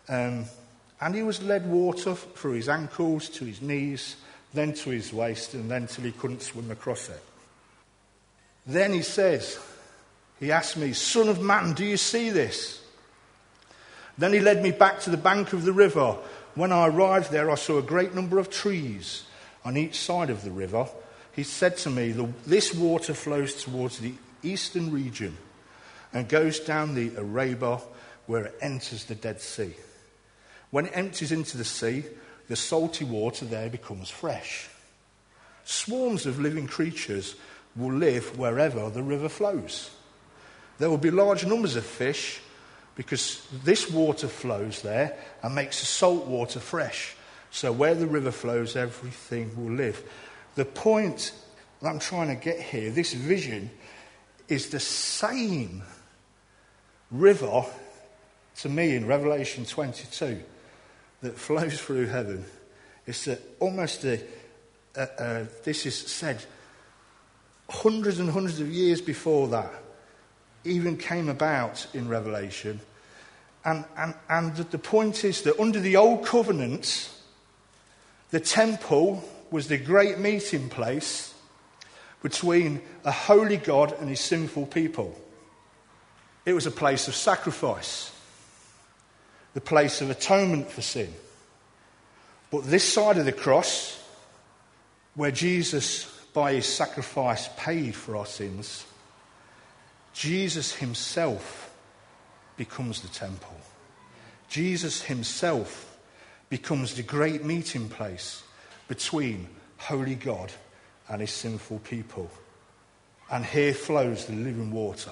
Um, 0.08 0.46
and 1.02 1.14
he 1.14 1.24
was 1.24 1.44
led 1.44 1.70
water 1.70 2.16
through 2.16 2.54
his 2.54 2.70
ankles 2.70 3.28
to 3.30 3.44
his 3.44 3.62
knees, 3.62 4.16
then 4.54 4.74
to 4.76 4.92
his 4.92 5.12
waist, 5.12 5.56
and 5.56 5.70
then 5.70 5.88
till 5.88 6.06
he 6.06 6.14
couldn't 6.14 6.42
swim 6.42 6.72
across 6.72 7.10
it. 7.10 7.22
Then 8.66 8.94
he 8.94 9.02
says, 9.02 9.60
he 10.40 10.54
asked 10.54 10.78
me, 10.78 10.94
Son 10.94 11.28
of 11.28 11.42
man, 11.42 11.74
do 11.74 11.84
you 11.84 11.98
see 11.98 12.30
this? 12.30 12.82
Then 14.18 14.32
he 14.32 14.40
led 14.40 14.64
me 14.64 14.72
back 14.72 15.02
to 15.02 15.10
the 15.10 15.18
bank 15.18 15.52
of 15.52 15.66
the 15.66 15.74
river. 15.74 16.16
When 16.56 16.72
I 16.72 16.88
arrived 16.88 17.30
there, 17.30 17.52
I 17.52 17.56
saw 17.56 17.80
a 17.80 17.84
great 17.84 18.16
number 18.16 18.40
of 18.40 18.50
trees 18.50 19.24
on 19.66 19.76
each 19.76 20.00
side 20.00 20.30
of 20.30 20.46
the 20.46 20.52
river. 20.52 20.88
He 21.34 21.44
said 21.44 21.76
to 21.80 21.90
me, 21.90 22.14
This 22.48 22.74
water 22.74 23.14
flows 23.14 23.62
towards 23.62 24.00
the 24.00 24.14
eastern 24.46 24.92
region 24.92 25.38
and 26.14 26.30
goes 26.30 26.60
down 26.60 26.96
the 26.96 27.16
Arabah 27.18 27.82
where 28.26 28.46
it 28.46 28.56
enters 28.62 29.06
the 29.06 29.16
Dead 29.16 29.42
Sea. 29.42 29.74
When 30.72 30.88
it 30.88 30.94
empties 30.96 31.32
into 31.32 31.58
the 31.58 31.66
sea, 31.66 32.06
the 32.48 32.56
salty 32.56 33.06
water 33.06 33.46
there 33.46 33.70
becomes 33.70 34.10
fresh. 34.10 34.70
Swarms 35.64 36.26
of 36.26 36.40
living 36.40 36.68
creatures 36.68 37.36
will 37.76 37.94
live 37.94 38.38
wherever 38.38 38.90
the 38.90 39.04
river 39.04 39.30
flows. 39.30 39.90
There 40.78 40.90
will 40.90 40.98
be 40.98 41.12
large 41.12 41.46
numbers 41.46 41.76
of 41.76 41.86
fish 41.86 42.42
because 42.96 43.46
this 43.64 43.90
water 43.90 44.28
flows 44.28 44.82
there 44.82 45.18
and 45.44 45.56
makes 45.56 45.80
the 45.80 45.86
salt 45.86 46.26
water 46.26 46.60
fresh. 46.60 47.16
So 47.52 47.72
where 47.72 47.96
the 47.96 48.08
river 48.08 48.32
flows, 48.32 48.76
everything 48.76 49.56
will 49.56 49.76
live. 49.76 50.04
The 50.56 50.66
point 50.66 51.34
that 51.82 51.90
I'm 51.90 52.00
trying 52.00 52.28
to 52.28 52.36
get 52.36 52.60
here, 52.60 52.90
this 52.90 53.14
vision, 53.14 53.70
is 54.48 54.70
the 54.70 54.80
same 54.80 55.84
river 57.12 57.66
to 58.58 58.70
me 58.70 58.96
in 58.96 59.06
Revelation 59.06 59.66
22 59.66 60.42
that 61.22 61.38
flows 61.38 61.80
through 61.80 62.08
heaven. 62.08 62.46
It's 63.08 63.28
almost 63.60 64.04
a, 64.04 64.22
a, 64.96 65.08
a, 65.18 65.48
this 65.64 65.86
is 65.86 65.96
said 65.96 66.44
hundreds 67.70 68.20
and 68.20 68.30
hundreds 68.30 68.60
of 68.60 68.70
years 68.70 69.02
before 69.02 69.48
that 69.50 69.72
even 70.64 70.98
came 70.98 71.30
about 71.30 71.86
in 71.94 72.08
Revelation. 72.08 72.80
And, 73.64 73.86
and, 73.98 74.14
and 74.30 74.56
the 74.56 74.78
point 74.78 75.24
is 75.24 75.42
that 75.44 75.60
under 75.60 75.80
the 75.80 75.96
old 75.96 76.26
covenant, 76.26 77.12
the 78.32 78.40
temple 78.40 79.24
was 79.52 79.68
the 79.68 79.78
great 79.78 80.20
meeting 80.20 80.70
place 80.70 81.35
between 82.26 82.82
a 83.04 83.12
holy 83.12 83.58
God 83.58 83.94
and 84.00 84.10
his 84.10 84.20
sinful 84.20 84.66
people. 84.66 85.16
It 86.44 86.54
was 86.54 86.66
a 86.66 86.72
place 86.72 87.08
of 87.08 87.14
sacrifice, 87.14 88.12
the 89.54 89.62
place 89.62 90.02
of 90.02 90.10
atonement 90.10 90.72
for 90.72 90.82
sin. 90.82 91.14
But 92.50 92.64
this 92.64 92.84
side 92.84 93.20
of 93.20 93.26
the 93.26 93.32
cross, 93.32 94.04
where 95.14 95.30
Jesus, 95.30 96.06
by 96.34 96.54
his 96.54 96.66
sacrifice, 96.66 97.48
paid 97.58 97.94
for 97.94 98.18
our 98.18 98.26
sins, 98.26 98.88
Jesus 100.12 100.74
himself 100.74 101.72
becomes 102.58 103.02
the 103.02 103.10
temple. 103.10 103.56
Jesus 104.50 105.04
himself 105.04 105.96
becomes 106.50 106.96
the 106.96 107.04
great 107.04 107.46
meeting 107.46 107.88
place 107.88 108.42
between 108.88 109.48
holy 109.78 110.16
God 110.16 110.52
and 111.10 111.22
his 111.22 111.32
sinful 111.32 111.80
people. 111.80 112.30
And 113.32 113.46
here 113.46 113.74
flows 113.74 114.26
the 114.26 114.34
living 114.34 114.72
water, 114.72 115.12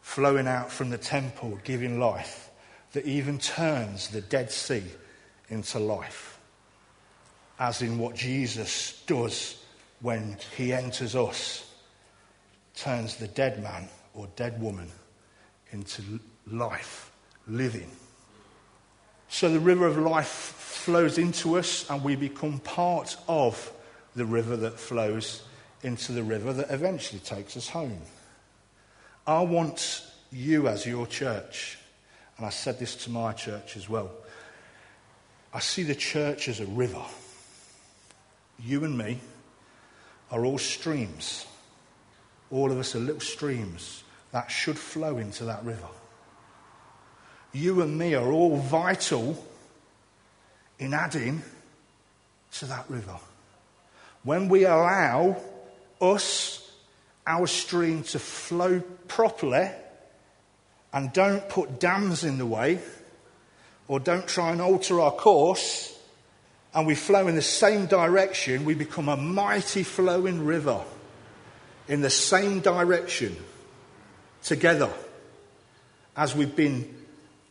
flowing 0.00 0.48
out 0.48 0.70
from 0.70 0.90
the 0.90 0.98
temple, 0.98 1.58
giving 1.64 1.98
life, 1.98 2.50
that 2.92 3.06
even 3.06 3.38
turns 3.38 4.08
the 4.08 4.20
Dead 4.20 4.50
Sea 4.50 4.82
into 5.48 5.78
life. 5.78 6.38
As 7.58 7.82
in 7.82 7.98
what 7.98 8.16
Jesus 8.16 9.02
does 9.06 9.62
when 10.00 10.36
he 10.56 10.72
enters 10.72 11.14
us, 11.14 11.70
turns 12.74 13.16
the 13.16 13.28
dead 13.28 13.62
man 13.62 13.88
or 14.14 14.26
dead 14.36 14.60
woman 14.60 14.90
into 15.70 16.02
life, 16.46 17.12
living. 17.46 17.90
So 19.28 19.48
the 19.48 19.60
river 19.60 19.86
of 19.86 19.96
life 19.96 20.26
flows 20.26 21.18
into 21.18 21.56
us 21.56 21.88
and 21.88 22.02
we 22.02 22.16
become 22.16 22.58
part 22.58 23.16
of 23.28 23.72
the 24.14 24.24
river 24.24 24.56
that 24.56 24.78
flows 24.78 25.42
into 25.82 26.12
the 26.12 26.22
river 26.22 26.52
that 26.52 26.70
eventually 26.70 27.20
takes 27.20 27.56
us 27.56 27.68
home. 27.68 28.00
I 29.26 29.40
want 29.40 30.04
you 30.30 30.68
as 30.68 30.86
your 30.86 31.06
church, 31.06 31.78
and 32.36 32.46
I 32.46 32.50
said 32.50 32.78
this 32.78 32.96
to 33.04 33.10
my 33.10 33.32
church 33.32 33.76
as 33.76 33.88
well. 33.88 34.10
I 35.52 35.60
see 35.60 35.82
the 35.82 35.94
church 35.94 36.48
as 36.48 36.60
a 36.60 36.66
river. 36.66 37.02
You 38.58 38.84
and 38.84 38.96
me 38.96 39.18
are 40.30 40.44
all 40.44 40.58
streams. 40.58 41.46
All 42.50 42.70
of 42.70 42.78
us 42.78 42.94
are 42.94 43.00
little 43.00 43.20
streams 43.20 44.02
that 44.30 44.50
should 44.50 44.78
flow 44.78 45.18
into 45.18 45.44
that 45.44 45.64
river. 45.64 45.88
You 47.52 47.82
and 47.82 47.98
me 47.98 48.14
are 48.14 48.32
all 48.32 48.56
vital 48.56 49.44
in 50.78 50.94
adding 50.94 51.42
to 52.52 52.66
that 52.66 52.88
river. 52.88 53.18
When 54.24 54.48
we 54.48 54.64
allow 54.64 55.36
us, 56.00 56.58
our 57.26 57.46
stream 57.46 58.02
to 58.02 58.18
flow 58.18 58.80
properly 59.08 59.70
and 60.92 61.12
don't 61.12 61.48
put 61.48 61.80
dams 61.80 62.24
in 62.24 62.38
the 62.38 62.46
way 62.46 62.80
or 63.88 64.00
don't 64.00 64.26
try 64.26 64.50
and 64.50 64.60
alter 64.60 65.00
our 65.00 65.12
course 65.12 65.98
and 66.74 66.86
we 66.86 66.94
flow 66.94 67.28
in 67.28 67.34
the 67.34 67.42
same 67.42 67.86
direction, 67.86 68.64
we 68.64 68.74
become 68.74 69.08
a 69.08 69.16
mighty 69.16 69.82
flowing 69.82 70.44
river 70.44 70.80
in 71.86 72.00
the 72.00 72.10
same 72.10 72.60
direction 72.60 73.36
together 74.42 74.90
as 76.16 76.34
we've 76.34 76.56
been 76.56 76.94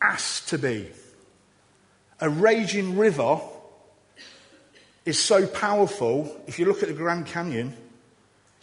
asked 0.00 0.48
to 0.48 0.58
be. 0.58 0.88
A 2.20 2.28
raging 2.28 2.98
river 2.98 3.40
is 5.04 5.18
so 5.18 5.46
powerful. 5.46 6.40
If 6.46 6.58
you 6.58 6.66
look 6.66 6.82
at 6.82 6.88
the 6.88 6.94
Grand 6.94 7.26
Canyon, 7.26 7.76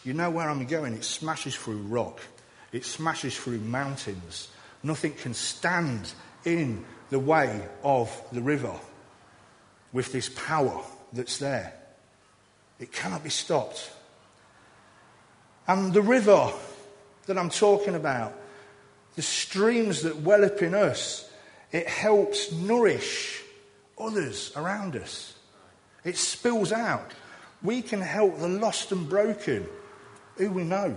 you 0.04 0.14
know 0.14 0.30
where 0.30 0.48
I'm 0.48 0.64
going. 0.66 0.94
It 0.94 1.04
smashes 1.04 1.54
through 1.54 1.78
rock, 1.78 2.20
it 2.72 2.84
smashes 2.84 3.36
through 3.36 3.58
mountains. 3.58 4.48
Nothing 4.82 5.12
can 5.12 5.34
stand 5.34 6.12
in 6.44 6.84
the 7.10 7.18
way 7.18 7.68
of 7.82 8.10
the 8.32 8.40
river 8.40 8.74
with 9.92 10.10
this 10.12 10.30
power 10.30 10.82
that's 11.12 11.38
there. 11.38 11.74
It 12.78 12.92
cannot 12.92 13.22
be 13.22 13.30
stopped. 13.30 13.90
And 15.68 15.92
the 15.92 16.00
river 16.00 16.50
that 17.26 17.36
I'm 17.36 17.50
talking 17.50 17.94
about, 17.94 18.32
the 19.16 19.22
streams 19.22 20.02
that 20.02 20.16
well 20.16 20.44
up 20.44 20.62
in 20.62 20.74
us, 20.74 21.30
it 21.72 21.86
helps 21.86 22.52
nourish 22.52 23.42
others 23.98 24.52
around 24.56 24.96
us. 24.96 25.34
It 26.04 26.16
spills 26.16 26.72
out. 26.72 27.12
We 27.62 27.82
can 27.82 28.00
help 28.00 28.38
the 28.38 28.48
lost 28.48 28.90
and 28.92 29.08
broken 29.08 29.68
who 30.36 30.50
we 30.50 30.64
know 30.64 30.96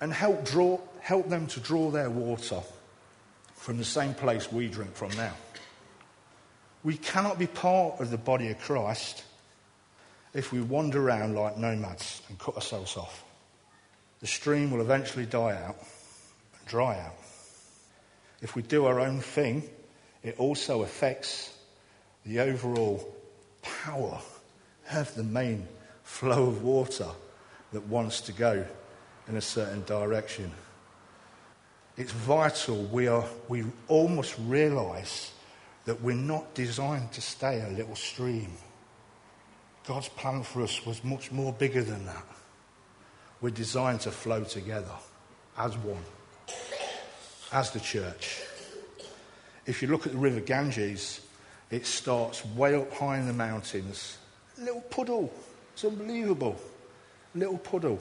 and 0.00 0.12
help, 0.12 0.44
draw, 0.44 0.80
help 1.00 1.28
them 1.28 1.46
to 1.46 1.60
draw 1.60 1.90
their 1.90 2.10
water 2.10 2.60
from 3.54 3.78
the 3.78 3.84
same 3.84 4.14
place 4.14 4.50
we 4.50 4.68
drink 4.68 4.94
from 4.94 5.10
now. 5.16 5.32
We 6.82 6.96
cannot 6.96 7.38
be 7.38 7.46
part 7.46 8.00
of 8.00 8.10
the 8.10 8.18
body 8.18 8.50
of 8.50 8.58
Christ 8.58 9.24
if 10.34 10.52
we 10.52 10.60
wander 10.60 11.00
around 11.00 11.36
like 11.36 11.56
nomads 11.56 12.22
and 12.28 12.38
cut 12.38 12.56
ourselves 12.56 12.96
off. 12.96 13.24
The 14.20 14.26
stream 14.26 14.70
will 14.70 14.80
eventually 14.80 15.26
die 15.26 15.56
out 15.56 15.76
and 16.58 16.66
dry 16.66 16.98
out. 16.98 17.16
If 18.40 18.56
we 18.56 18.62
do 18.62 18.86
our 18.86 18.98
own 18.98 19.20
thing, 19.20 19.62
it 20.22 20.38
also 20.38 20.82
affects 20.82 21.56
the 22.26 22.40
overall 22.40 23.14
power 23.62 24.20
of 24.92 25.14
the 25.14 25.22
main 25.22 25.66
flow 26.02 26.48
of 26.48 26.62
water 26.62 27.08
that 27.72 27.86
wants 27.86 28.20
to 28.22 28.32
go 28.32 28.66
in 29.28 29.36
a 29.36 29.40
certain 29.40 29.82
direction. 29.84 30.50
It's 31.96 32.12
vital 32.12 32.84
we, 32.84 33.08
are, 33.08 33.24
we 33.48 33.64
almost 33.88 34.34
realize 34.40 35.32
that 35.84 36.00
we're 36.00 36.14
not 36.14 36.54
designed 36.54 37.12
to 37.12 37.20
stay 37.20 37.60
a 37.60 37.68
little 37.68 37.96
stream. 37.96 38.52
God's 39.86 40.08
plan 40.08 40.42
for 40.42 40.62
us 40.62 40.84
was 40.86 41.02
much 41.02 41.32
more 41.32 41.52
bigger 41.52 41.82
than 41.82 42.06
that. 42.06 42.24
We're 43.40 43.50
designed 43.50 44.00
to 44.02 44.10
flow 44.12 44.44
together 44.44 44.94
as 45.58 45.76
one, 45.78 46.04
as 47.52 47.70
the 47.72 47.80
church. 47.80 48.42
If 49.66 49.82
you 49.82 49.88
look 49.88 50.06
at 50.06 50.12
the 50.12 50.18
River 50.18 50.40
Ganges, 50.40 51.21
it 51.72 51.86
starts 51.86 52.44
way 52.44 52.74
up 52.74 52.92
high 52.92 53.18
in 53.18 53.26
the 53.26 53.32
mountains. 53.32 54.18
A 54.60 54.64
little 54.64 54.82
puddle. 54.82 55.32
It's 55.72 55.84
unbelievable. 55.84 56.60
A 57.34 57.38
little 57.38 57.56
puddle. 57.56 57.98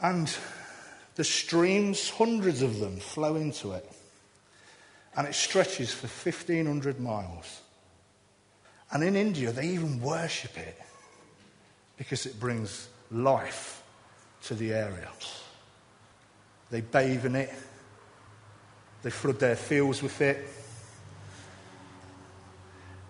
And 0.00 0.28
the 1.14 1.22
streams, 1.22 2.10
hundreds 2.10 2.62
of 2.62 2.80
them, 2.80 2.96
flow 2.96 3.36
into 3.36 3.72
it. 3.72 3.88
And 5.16 5.28
it 5.28 5.36
stretches 5.36 5.94
for 5.94 6.08
1,500 6.08 6.98
miles. 6.98 7.60
And 8.90 9.04
in 9.04 9.14
India, 9.14 9.52
they 9.52 9.68
even 9.68 10.02
worship 10.02 10.58
it 10.58 10.76
because 11.96 12.26
it 12.26 12.40
brings 12.40 12.88
life 13.12 13.84
to 14.42 14.56
the 14.56 14.72
area. 14.72 15.08
They 16.70 16.80
bathe 16.80 17.24
in 17.24 17.36
it, 17.36 17.54
they 19.04 19.10
flood 19.10 19.38
their 19.38 19.54
fields 19.54 20.02
with 20.02 20.20
it. 20.20 20.44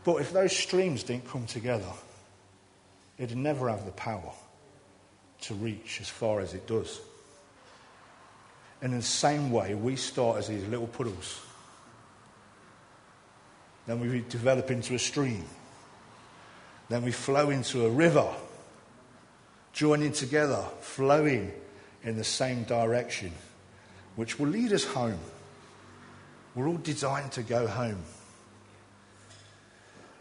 But 0.04 0.16
if 0.16 0.32
those 0.32 0.54
streams 0.54 1.02
didn't 1.02 1.28
come 1.28 1.46
together, 1.46 1.90
it'd 3.18 3.36
never 3.36 3.70
have 3.70 3.86
the 3.86 3.92
power 3.92 4.32
to 5.42 5.54
reach 5.54 6.00
as 6.00 6.08
far 6.08 6.40
as 6.40 6.54
it 6.54 6.66
does. 6.66 7.00
And 8.82 8.92
in 8.92 8.98
the 8.98 9.04
same 9.04 9.50
way, 9.50 9.74
we 9.74 9.96
start 9.96 10.38
as 10.38 10.48
these 10.48 10.66
little 10.68 10.86
puddles. 10.86 11.40
Then 13.86 14.00
we 14.00 14.24
develop 14.28 14.70
into 14.70 14.94
a 14.94 14.98
stream. 14.98 15.44
Then 16.88 17.02
we 17.02 17.12
flow 17.12 17.48
into 17.48 17.86
a 17.86 17.90
river, 17.90 18.28
joining 19.72 20.12
together, 20.12 20.64
flowing 20.80 21.52
in 22.02 22.16
the 22.16 22.24
same 22.24 22.64
direction, 22.64 23.32
which 24.16 24.38
will 24.38 24.48
lead 24.48 24.72
us 24.72 24.84
home. 24.84 25.18
We're 26.54 26.68
all 26.68 26.76
designed 26.76 27.32
to 27.32 27.42
go 27.42 27.66
home. 27.66 28.02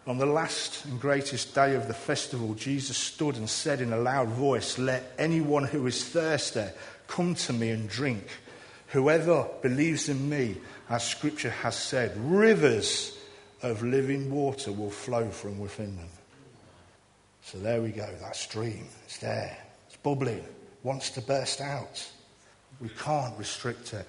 On 0.06 0.18
the 0.18 0.26
last 0.26 0.84
and 0.86 1.00
greatest 1.00 1.56
day 1.56 1.76
of 1.76 1.88
the 1.88 1.94
festival, 1.94 2.56
Jesus 2.56 2.98
stood 2.98 3.38
and 3.38 3.50
said 3.50 3.80
in 3.80 3.94
a 3.94 3.98
loud 3.98 4.28
voice, 4.28 4.78
Let 4.78 5.14
anyone 5.18 5.64
who 5.64 5.88
is 5.88 6.04
thirsty 6.04 6.66
come 7.08 7.36
to 7.36 7.54
me 7.54 7.70
and 7.70 7.88
drink. 7.88 8.26
Whoever 8.88 9.48
believes 9.62 10.10
in 10.10 10.30
me, 10.30 10.58
as 10.90 11.08
scripture 11.08 11.52
has 11.52 11.76
said, 11.76 12.12
rivers 12.18 13.18
of 13.62 13.82
living 13.82 14.30
water 14.30 14.74
will 14.74 14.90
flow 14.90 15.30
from 15.30 15.58
within 15.58 15.96
them. 15.96 16.10
So 17.44 17.58
there 17.60 17.82
we 17.82 17.90
go, 17.90 18.10
that 18.22 18.36
stream. 18.36 18.86
It's 19.06 19.18
there. 19.18 19.58
It's 19.88 19.98
bubbling, 19.98 20.44
wants 20.84 21.12
to 21.12 21.22
burst 21.22 21.62
out. 21.62 22.06
We 22.82 22.90
can't 22.90 23.38
restrict 23.38 23.94
it. 23.94 24.08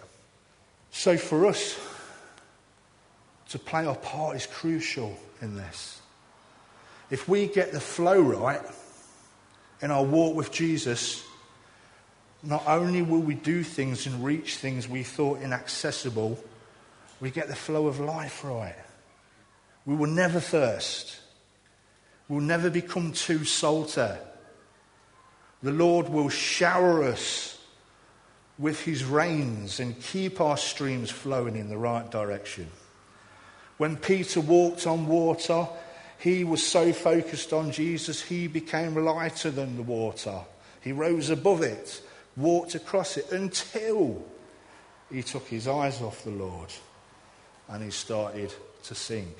So 0.91 1.17
for 1.17 1.47
us 1.47 1.79
to 3.55 3.59
play 3.61 3.87
our 3.87 3.95
part 3.95 4.35
is 4.35 4.49
crucial 4.49 5.17
in 5.41 5.55
this. 5.55 6.01
If 7.09 7.29
we 7.29 7.47
get 7.47 7.71
the 7.71 7.79
flow 7.79 8.21
right 8.21 8.61
in 9.81 9.93
our 9.93 10.03
walk 10.03 10.35
with 10.35 10.51
Jesus, 10.51 11.23
not 12.43 12.65
only 12.67 13.01
will 13.01 13.21
we 13.21 13.35
do 13.35 13.63
things 13.63 14.09
and 14.09 14.25
reach 14.25 14.57
things 14.57 14.89
we 14.89 15.05
thought 15.05 15.41
inaccessible, 15.41 16.37
we 17.21 17.31
get 17.31 17.47
the 17.47 17.55
flow 17.55 17.87
of 17.87 18.01
life 18.01 18.43
right. 18.43 18.75
We 19.87 19.95
will 19.95 20.11
never 20.11 20.41
thirst. 20.41 21.17
We'll 22.29 22.41
never 22.41 22.71
become 22.71 23.13
too 23.13 23.45
salty. 23.45 24.19
The 25.63 25.71
Lord 25.71 26.09
will 26.09 26.29
shower 26.29 27.05
us 27.05 27.57
with 28.59 28.81
his 28.81 29.05
rains 29.05 29.79
and 29.79 30.03
keep 30.03 30.41
our 30.41 30.57
streams 30.57 31.13
flowing 31.13 31.55
in 31.55 31.69
the 31.69 31.79
right 31.79 32.11
direction. 32.11 32.69
When 33.77 33.97
Peter 33.97 34.41
walked 34.41 34.87
on 34.87 35.07
water, 35.07 35.67
he 36.19 36.45
was 36.45 36.65
so 36.65 36.93
focused 36.93 37.53
on 37.53 37.73
Jesus, 37.73 38.23
he 38.23 38.47
became 38.47 38.95
lighter 38.95 39.51
than 39.51 39.77
the 39.77 39.83
water. 39.83 40.41
He 40.81 40.93
rose 40.93 41.31
above 41.31 41.63
it, 41.63 42.03
walked 42.37 42.75
across 42.75 43.17
it 43.17 43.33
until 43.33 44.23
he 45.11 45.23
took 45.23 45.47
his 45.47 45.69
eyes 45.69 46.01
off 46.01 46.25
the 46.25 46.31
Lord 46.31 46.69
and 47.69 47.83
he 47.83 47.91
started 47.91 48.53
to 48.85 48.95
sink. 48.95 49.37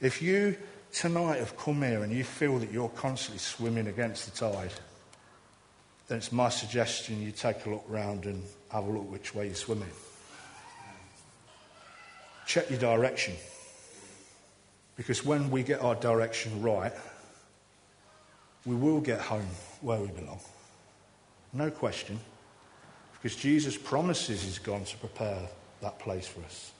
If 0.00 0.20
you 0.20 0.56
tonight 0.92 1.38
have 1.38 1.56
come 1.56 1.82
here 1.82 2.02
and 2.02 2.12
you 2.12 2.24
feel 2.24 2.58
that 2.58 2.72
you're 2.72 2.88
constantly 2.90 3.38
swimming 3.38 3.86
against 3.86 4.26
the 4.26 4.50
tide, 4.50 4.72
then 6.08 6.18
it's 6.18 6.32
my 6.32 6.48
suggestion 6.48 7.22
you 7.22 7.32
take 7.32 7.64
a 7.66 7.70
look 7.70 7.84
round 7.88 8.26
and 8.26 8.42
have 8.70 8.84
a 8.84 8.90
look 8.90 9.10
which 9.10 9.34
way 9.34 9.46
you're 9.46 9.54
swimming. 9.54 9.88
Check 12.46 12.70
your 12.70 12.78
direction. 12.78 13.34
Because 14.96 15.24
when 15.24 15.50
we 15.50 15.62
get 15.62 15.80
our 15.80 15.94
direction 15.94 16.62
right, 16.62 16.92
we 18.64 18.74
will 18.74 19.00
get 19.00 19.20
home 19.20 19.46
where 19.80 19.98
we 19.98 20.08
belong. 20.08 20.40
No 21.52 21.70
question. 21.70 22.18
Because 23.14 23.36
Jesus 23.36 23.76
promises 23.76 24.42
he's 24.42 24.58
gone 24.58 24.84
to 24.84 24.96
prepare 24.98 25.38
that 25.80 25.98
place 25.98 26.26
for 26.26 26.40
us. 26.44 26.72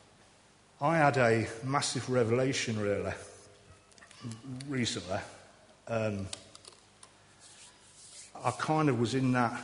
I 0.81 0.97
had 0.97 1.17
a 1.17 1.47
massive 1.65 2.09
revelation, 2.11 2.79
really, 2.79 3.13
recently. 4.69 5.19
Um, 5.87 6.27
I 8.45 8.51
kind 8.53 8.89
of 8.89 8.99
was 8.99 9.15
in 9.15 9.33
that. 9.33 9.61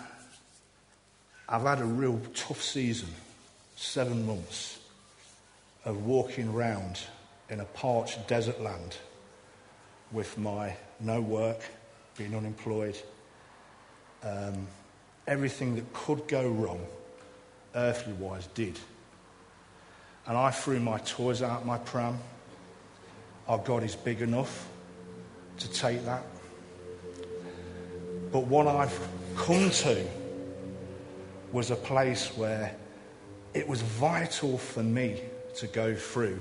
I've 1.48 1.62
had 1.62 1.80
a 1.80 1.84
real 1.84 2.20
tough 2.34 2.62
season, 2.62 3.08
seven 3.74 4.26
months 4.26 4.77
of 5.88 6.04
walking 6.04 6.48
around 6.50 7.00
in 7.48 7.60
a 7.60 7.64
parched 7.64 8.28
desert 8.28 8.60
land 8.60 8.98
with 10.12 10.36
my 10.36 10.76
no 11.00 11.18
work, 11.18 11.62
being 12.18 12.34
unemployed, 12.34 12.94
um, 14.22 14.66
everything 15.26 15.74
that 15.76 15.90
could 15.94 16.28
go 16.28 16.46
wrong, 16.46 16.84
earthly 17.74 18.12
wise, 18.12 18.46
did. 18.48 18.78
And 20.26 20.36
I 20.36 20.50
threw 20.50 20.78
my 20.78 20.98
toys 20.98 21.40
out 21.40 21.64
my 21.64 21.78
pram. 21.78 22.18
Our 23.48 23.56
God 23.56 23.82
is 23.82 23.96
big 23.96 24.20
enough 24.20 24.68
to 25.56 25.72
take 25.72 26.04
that. 26.04 26.22
But 28.30 28.40
what 28.40 28.66
I've 28.66 29.08
come 29.36 29.70
to 29.70 30.06
was 31.50 31.70
a 31.70 31.76
place 31.76 32.36
where 32.36 32.74
it 33.54 33.66
was 33.66 33.80
vital 33.80 34.58
for 34.58 34.82
me 34.82 35.22
to 35.60 35.66
go 35.66 35.94
through 35.94 36.40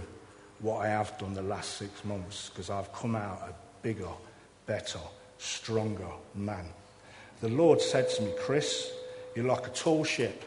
what 0.60 0.86
I 0.86 0.89
have 0.89 1.17
done 1.17 1.34
the 1.34 1.41
last 1.41 1.77
six 1.77 2.03
months 2.03 2.49
because 2.49 2.69
I've 2.69 2.91
come 2.93 3.15
out 3.15 3.41
a 3.47 3.53
bigger, 3.82 4.10
better, 4.65 4.99
stronger 5.38 6.10
man. 6.34 6.65
The 7.41 7.49
Lord 7.49 7.82
said 7.82 8.10
to 8.12 8.23
me, 8.23 8.32
Chris, 8.39 8.91
you're 9.36 9.45
like 9.45 9.67
a 9.67 9.71
tall 9.71 10.03
ship. 10.03 10.43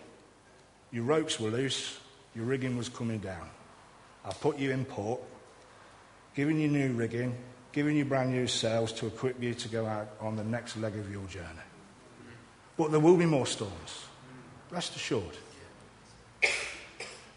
Your 0.91 1.05
ropes 1.05 1.39
were 1.39 1.51
loose, 1.51 1.99
your 2.35 2.45
rigging 2.45 2.77
was 2.77 2.89
coming 2.89 3.19
down. 3.19 3.49
I 4.25 4.33
put 4.33 4.59
you 4.59 4.73
in 4.73 4.85
port, 4.85 5.21
giving 6.35 6.59
you 6.59 6.69
new 6.69 6.93
rigging, 6.93 7.37
giving 7.73 7.97
you 7.97 8.05
brand 8.05 8.33
new 8.33 8.47
sails 8.47 8.93
to 8.95 9.07
equip 9.07 9.41
you 9.43 9.55
to 9.55 9.69
go 9.69 9.87
out 9.87 10.09
on 10.21 10.37
the 10.37 10.45
next 10.45 10.77
leg 10.77 10.97
of 10.97 11.11
your 11.11 11.25
journey. 11.27 11.47
But 12.77 12.91
there 12.91 13.01
will 13.01 13.17
be 13.17 13.27
more 13.27 13.47
storms. 13.47 14.05
Rest 14.71 14.97
assured. 14.97 15.37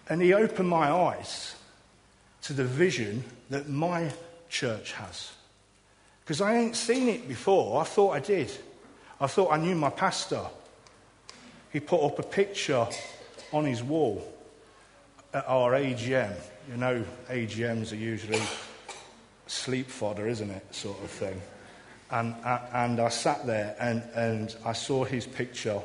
And 0.10 0.22
he 0.22 0.34
opened 0.34 0.70
my 0.70 0.92
eyes 0.92 1.56
to 2.44 2.54
the 2.54 2.66
vision 2.66 3.24
that 3.50 3.70
my 3.70 4.12
church 4.50 4.94
has. 4.94 5.32
Because 6.24 6.42
I 6.42 6.58
ain't 6.58 6.76
seen 6.76 7.08
it 7.08 7.28
before. 7.28 7.82
I 7.82 7.86
thought 7.86 8.12
I 8.12 8.20
did. 8.20 8.52
I 9.20 9.28
thought 9.28 9.52
I 9.52 9.58
knew 9.58 9.76
my 9.76 9.90
pastor. 9.90 10.42
He 11.72 11.80
put 11.80 12.04
up 12.04 12.20
a 12.20 12.24
picture 12.24 12.88
on 13.52 13.66
his 13.66 13.82
wall 13.84 14.28
at 15.34 15.46
our 15.48 15.72
AGM. 15.72 16.34
You 16.70 16.78
know, 16.78 17.04
AGMs 17.30 17.92
are 17.92 17.98
usually 17.98 18.42
sleep 19.48 19.88
fodder, 19.90 20.28
isn't 20.28 20.50
it? 20.50 20.76
Sort 20.76 21.02
of 21.04 21.10
thing. 21.10 21.42
And, 22.12 22.36
and 22.74 23.00
I 23.00 23.10
sat 23.10 23.46
there 23.46 23.76
and, 23.80 24.04
and 24.16 24.56
I 24.66 24.74
saw 24.74 25.04
his 25.04 25.26
picture 25.26 25.82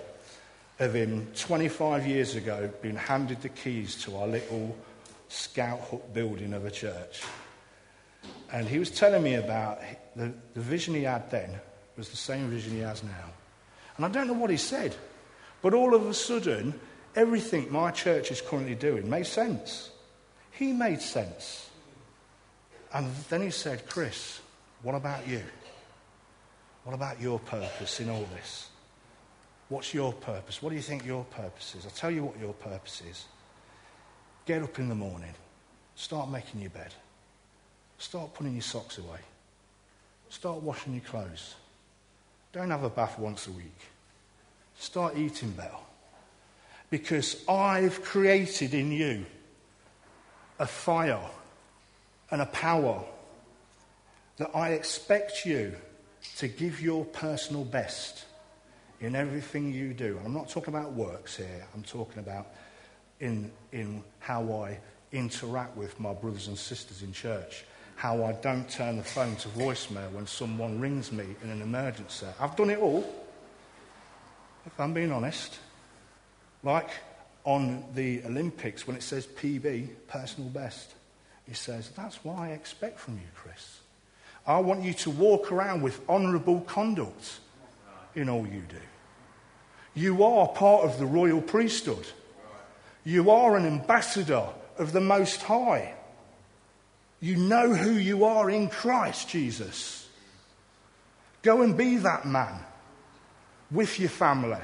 of 0.79 0.95
him 0.95 1.27
25 1.35 2.07
years 2.07 2.35
ago 2.35 2.71
being 2.83 2.97
handed 2.97 3.41
the 3.43 3.49
keys 3.49 4.03
to 4.05 4.17
our 4.17 4.27
little 4.27 4.77
scout 5.29 5.81
hut 5.81 6.15
building 6.15 6.53
of 6.53 6.65
a 6.65 6.71
church. 6.71 7.23
And 8.53 8.67
he 8.67 8.79
was 8.79 8.91
telling 8.91 9.23
me 9.23 9.35
about 9.35 9.81
the, 10.17 10.33
the 10.55 10.61
vision 10.61 10.95
he 10.95 11.03
had 11.03 11.31
then 11.31 11.61
was 11.97 12.09
the 12.09 12.17
same 12.17 12.49
vision 12.49 12.73
he 12.73 12.81
has 12.81 13.03
now. 13.03 13.33
And 13.97 14.07
I 14.07 14.09
don't 14.09 14.27
know 14.27 14.33
what 14.33 14.51
he 14.51 14.57
said, 14.57 14.95
but 15.61 15.75
all 15.75 15.95
of 15.95 16.07
a 16.07 16.15
sudden, 16.15 16.79
everything 17.17 17.71
my 17.73 17.91
church 17.91 18.31
is 18.31 18.41
currently 18.41 18.77
doing 18.77 19.11
made 19.11 19.27
sense. 19.27 19.91
He 20.53 20.73
made 20.73 21.01
sense. 21.01 21.69
And 22.95 23.13
then 23.29 23.43
he 23.43 23.51
said, 23.51 23.87
Chris, 23.89 24.41
what 24.83 24.95
about 24.95 25.27
you? 25.29 25.43
What 26.85 26.95
about 26.95 27.21
your 27.21 27.39
purpose 27.41 28.01
in 28.01 28.09
all 28.09 28.27
this? 28.35 28.69
What's 29.69 29.93
your 29.93 30.13
purpose? 30.13 30.63
What 30.63 30.71
do 30.71 30.77
you 30.77 30.83
think 30.83 31.05
your 31.05 31.25
purpose 31.25 31.75
is? 31.75 31.85
I'll 31.85 31.91
tell 31.91 32.11
you 32.11 32.25
what 32.25 32.39
your 32.39 32.55
purpose 32.55 33.03
is. 33.09 33.27
Get 34.47 34.63
up 34.63 34.79
in 34.79 34.89
the 34.89 34.95
morning, 34.95 35.35
start 35.95 36.31
making 36.31 36.63
your 36.63 36.71
bed, 36.71 36.95
start 37.99 38.33
putting 38.33 38.55
your 38.55 38.63
socks 38.63 38.97
away, 38.97 39.19
start 40.31 40.63
washing 40.63 40.95
your 40.95 41.03
clothes. 41.03 41.55
Don't 42.53 42.71
have 42.71 42.83
a 42.83 42.89
bath 42.89 43.19
once 43.19 43.47
a 43.47 43.53
week. 43.53 43.79
Start 44.79 45.19
eating 45.19 45.51
better. 45.51 45.71
Because 46.89 47.45
I've 47.47 48.03
created 48.03 48.73
in 48.73 48.91
you 48.91 49.27
a 50.59 50.67
fire 50.67 51.21
and 52.31 52.41
a 52.41 52.47
power 52.47 53.05
that 54.39 54.51
I 54.55 54.71
expect 54.71 55.45
you 55.45 55.75
to 56.39 56.49
give 56.49 56.81
your 56.81 57.05
personal 57.05 57.65
best 57.65 58.25
in 59.01 59.15
everything 59.15 59.73
you 59.73 59.95
do. 59.95 60.21
I'm 60.25 60.35
not 60.35 60.49
talking 60.49 60.75
about 60.75 60.93
works 60.93 61.37
here, 61.37 61.67
I'm 61.75 61.83
talking 61.83 62.19
about 62.19 62.49
in, 63.21 63.51
in 63.73 64.03
how 64.21 64.53
I 64.53 64.79
interact 65.13 65.77
with 65.77 65.99
my 65.99 66.13
brothers 66.13 66.49
and 66.49 66.59
sisters 66.59 67.03
in 67.03 67.13
church, 67.13 67.65
how 67.97 68.25
I 68.25 68.33
don't 68.33 68.69
turn 68.69 68.97
the 68.97 69.03
phone 69.03 69.37
to 69.37 69.49
voicemail 69.49 70.11
when 70.13 70.27
someone 70.27 70.81
rings 70.81 71.11
me 71.13 71.25
in 71.43 71.51
an 71.51 71.63
emergency. 71.63 72.27
I've 72.41 72.57
done 72.57 72.71
it 72.71 72.79
all, 72.79 73.05
if 74.67 74.79
I'm 74.79 74.93
being 74.93 75.13
honest. 75.13 75.59
Like 76.63 76.91
on 77.45 77.85
the 77.95 78.23
Olympics 78.25 78.87
when 78.87 78.97
it 78.97 79.03
says 79.03 79.27
PB, 79.27 79.89
personal 80.07 80.51
best. 80.51 80.93
He 81.47 81.55
says, 81.55 81.91
That's 81.97 82.23
what 82.23 82.39
I 82.39 82.51
expect 82.51 82.99
from 82.99 83.15
you, 83.15 83.29
Chris. 83.35 83.81
I 84.47 84.59
want 84.61 84.83
you 84.83 84.93
to 84.95 85.11
walk 85.11 85.51
around 85.51 85.83
with 85.83 86.07
honourable 86.09 86.61
conduct 86.63 87.41
in 88.19 88.29
all 88.29 88.47
you 88.47 88.63
do. 88.69 88.77
You 89.95 90.23
are 90.25 90.49
part 90.49 90.85
of 90.85 90.99
the 90.99 91.07
royal 91.07 91.41
priesthood. 91.41 92.07
You 93.05 93.31
are 93.31 93.57
an 93.57 93.65
ambassador 93.65 94.47
of 94.77 94.93
the 94.93 95.01
Most 95.01 95.43
High. 95.43 95.95
You 97.21 97.37
know 97.37 97.75
who 97.75 97.93
you 97.93 98.25
are 98.25 98.51
in 98.51 98.69
Christ 98.69 99.29
Jesus. 99.29 100.09
Go 101.43 101.63
and 101.63 101.77
be 101.77 101.97
that 101.97 102.27
man 102.27 102.61
with 103.71 103.99
your 103.99 104.09
family, 104.09 104.61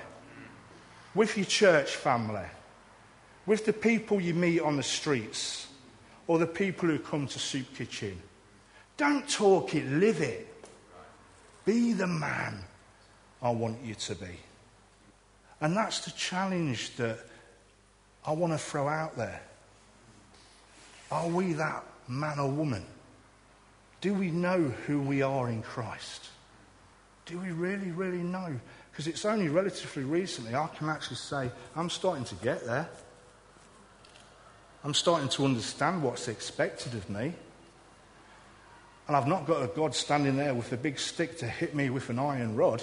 with 1.15 1.37
your 1.37 1.47
church 1.47 1.97
family, 1.97 2.47
with 3.47 3.65
the 3.65 3.73
people 3.73 4.21
you 4.21 4.35
meet 4.35 4.61
on 4.61 4.77
the 4.77 4.83
streets, 4.83 5.69
or 6.27 6.39
the 6.39 6.47
people 6.47 6.89
who 6.89 6.99
come 6.99 7.27
to 7.27 7.39
Soup 7.39 7.67
Kitchen. 7.75 8.21
Don't 8.97 9.29
talk 9.29 9.75
it, 9.75 9.87
live 9.87 10.21
it. 10.21 10.49
Be 11.65 11.93
the 11.93 12.07
man 12.07 12.63
I 13.45 13.51
want 13.51 13.77
you 13.85 13.95
to 13.95 14.15
be. 14.15 14.41
And 15.61 15.77
that's 15.77 16.07
the 16.07 16.11
challenge 16.13 16.97
that 16.97 17.19
I 18.27 18.33
want 18.33 18.55
to 18.55 18.59
throw 18.59 18.89
out 18.89 19.17
there. 19.17 19.43
Are 21.13 21.29
we 21.29 21.53
that 21.53 21.85
man 22.09 22.39
or 22.39 22.51
woman? 22.51 22.85
Do 24.01 24.15
we 24.15 24.31
know 24.31 24.61
who 24.87 25.01
we 25.01 25.21
are 25.21 25.51
in 25.51 25.63
Christ? 25.63 26.31
Do 27.27 27.39
we 27.39 27.51
really, 27.51 27.91
really 27.91 28.23
know? 28.23 28.59
Because 28.91 29.07
it's 29.07 29.27
only 29.27 29.49
relatively 29.49 30.05
recently 30.05 30.55
I 30.55 30.67
can 30.69 30.89
actually 30.89 31.17
say, 31.17 31.51
I'm 31.77 31.91
starting 31.91 32.25
to 32.25 32.35
get 32.37 32.65
there. 32.65 32.89
I'm 34.83 34.95
starting 34.95 35.29
to 35.31 35.45
understand 35.45 36.03
what's 36.03 36.29
expected 36.29 36.95
of 36.95 37.09
me. 37.11 37.35
And 39.07 39.17
I've 39.17 39.27
not 39.27 39.47
got 39.47 39.63
a 39.63 39.67
God 39.67 39.95
standing 39.95 40.37
there 40.37 40.55
with 40.55 40.73
a 40.73 40.79
big 40.79 40.99
stick 40.99 41.39
to 41.39 41.47
hit 41.47 41.75
me 41.75 41.91
with 41.91 42.09
an 42.09 42.19
iron 42.19 42.57
rod 42.57 42.83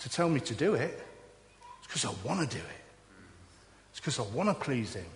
to 0.00 0.08
tell 0.08 0.28
me 0.28 0.40
to 0.40 0.54
do 0.54 0.74
it. 0.74 1.00
It's 1.78 1.86
because 1.86 2.04
I 2.04 2.26
want 2.26 2.48
to 2.48 2.56
do 2.56 2.62
it. 2.62 2.84
It's 3.90 4.00
because 4.00 4.18
I 4.18 4.22
want 4.22 4.48
to 4.48 4.54
please 4.54 4.94
Him. 4.94 5.06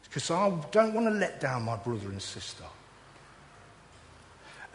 It's 0.00 0.08
because 0.08 0.30
I 0.30 0.50
don't 0.70 0.94
want 0.94 1.06
to 1.06 1.12
let 1.12 1.40
down 1.40 1.64
my 1.64 1.76
brother 1.76 2.08
and 2.08 2.22
sister. 2.22 2.64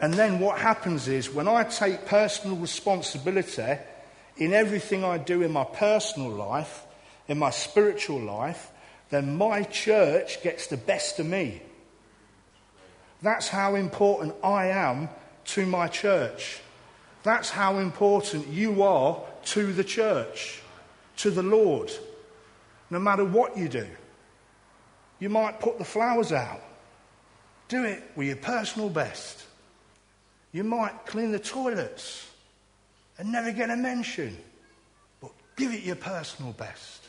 And 0.00 0.14
then 0.14 0.38
what 0.38 0.58
happens 0.58 1.08
is 1.08 1.32
when 1.32 1.48
I 1.48 1.64
take 1.64 2.06
personal 2.06 2.56
responsibility 2.56 3.78
in 4.36 4.52
everything 4.52 5.04
I 5.04 5.18
do 5.18 5.42
in 5.42 5.50
my 5.50 5.64
personal 5.64 6.30
life, 6.30 6.84
in 7.26 7.38
my 7.38 7.50
spiritual 7.50 8.20
life, 8.20 8.70
then 9.10 9.36
my 9.36 9.64
church 9.64 10.42
gets 10.42 10.66
the 10.68 10.76
best 10.76 11.18
of 11.18 11.26
me. 11.26 11.62
That's 13.22 13.48
how 13.48 13.74
important 13.74 14.34
I 14.44 14.66
am 14.66 15.08
to 15.46 15.66
my 15.66 15.88
church. 15.88 16.60
That's 17.24 17.50
how 17.50 17.78
important 17.78 18.48
you 18.48 18.82
are 18.82 19.20
to 19.52 19.72
the 19.72 19.84
church, 19.84 20.60
to 21.16 21.30
the 21.30 21.42
Lord 21.42 21.90
no 22.90 22.98
matter 22.98 23.24
what 23.24 23.56
you 23.56 23.68
do. 23.68 23.86
You 25.18 25.28
might 25.28 25.60
put 25.60 25.78
the 25.78 25.84
flowers 25.84 26.32
out. 26.32 26.62
Do 27.68 27.84
it 27.84 28.02
with 28.16 28.28
your 28.28 28.36
personal 28.36 28.88
best. 28.88 29.44
You 30.52 30.64
might 30.64 31.06
clean 31.06 31.32
the 31.32 31.38
toilets 31.38 32.30
and 33.18 33.30
never 33.30 33.52
get 33.52 33.68
a 33.70 33.76
mention. 33.76 34.36
But 35.20 35.32
give 35.56 35.72
it 35.72 35.82
your 35.82 35.96
personal 35.96 36.52
best. 36.52 37.02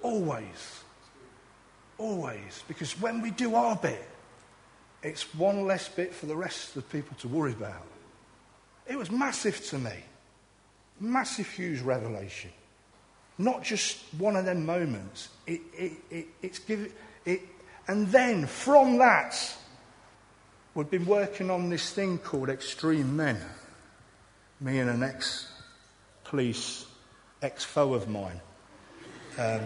Always. 0.00 0.80
Always. 1.98 2.64
Because 2.66 2.98
when 3.00 3.20
we 3.20 3.30
do 3.30 3.54
our 3.54 3.76
bit, 3.76 4.08
it's 5.02 5.34
one 5.34 5.66
less 5.66 5.88
bit 5.88 6.14
for 6.14 6.26
the 6.26 6.36
rest 6.36 6.68
of 6.68 6.74
the 6.74 6.98
people 6.98 7.16
to 7.18 7.28
worry 7.28 7.52
about. 7.52 7.86
It 8.86 8.96
was 8.96 9.10
massive 9.10 9.62
to 9.66 9.78
me. 9.78 9.92
Massive, 11.02 11.48
huge 11.48 11.80
revelation. 11.80 12.50
Not 13.36 13.64
just 13.64 13.98
one 14.18 14.36
of 14.36 14.44
them 14.44 14.64
moments. 14.64 15.30
It, 15.48 15.60
it, 15.76 15.92
it, 16.12 16.26
it's 16.42 16.60
give, 16.60 16.92
it, 17.24 17.40
and 17.88 18.06
then 18.06 18.46
from 18.46 18.98
that, 18.98 19.34
we've 20.76 20.88
been 20.88 21.04
working 21.04 21.50
on 21.50 21.70
this 21.70 21.90
thing 21.90 22.18
called 22.18 22.48
Extreme 22.48 23.16
Men. 23.16 23.36
Me 24.60 24.78
and 24.78 24.88
an 24.88 25.02
ex 25.02 25.50
police, 26.22 26.86
ex 27.42 27.64
foe 27.64 27.94
of 27.94 28.08
mine, 28.08 28.40
um, 29.38 29.60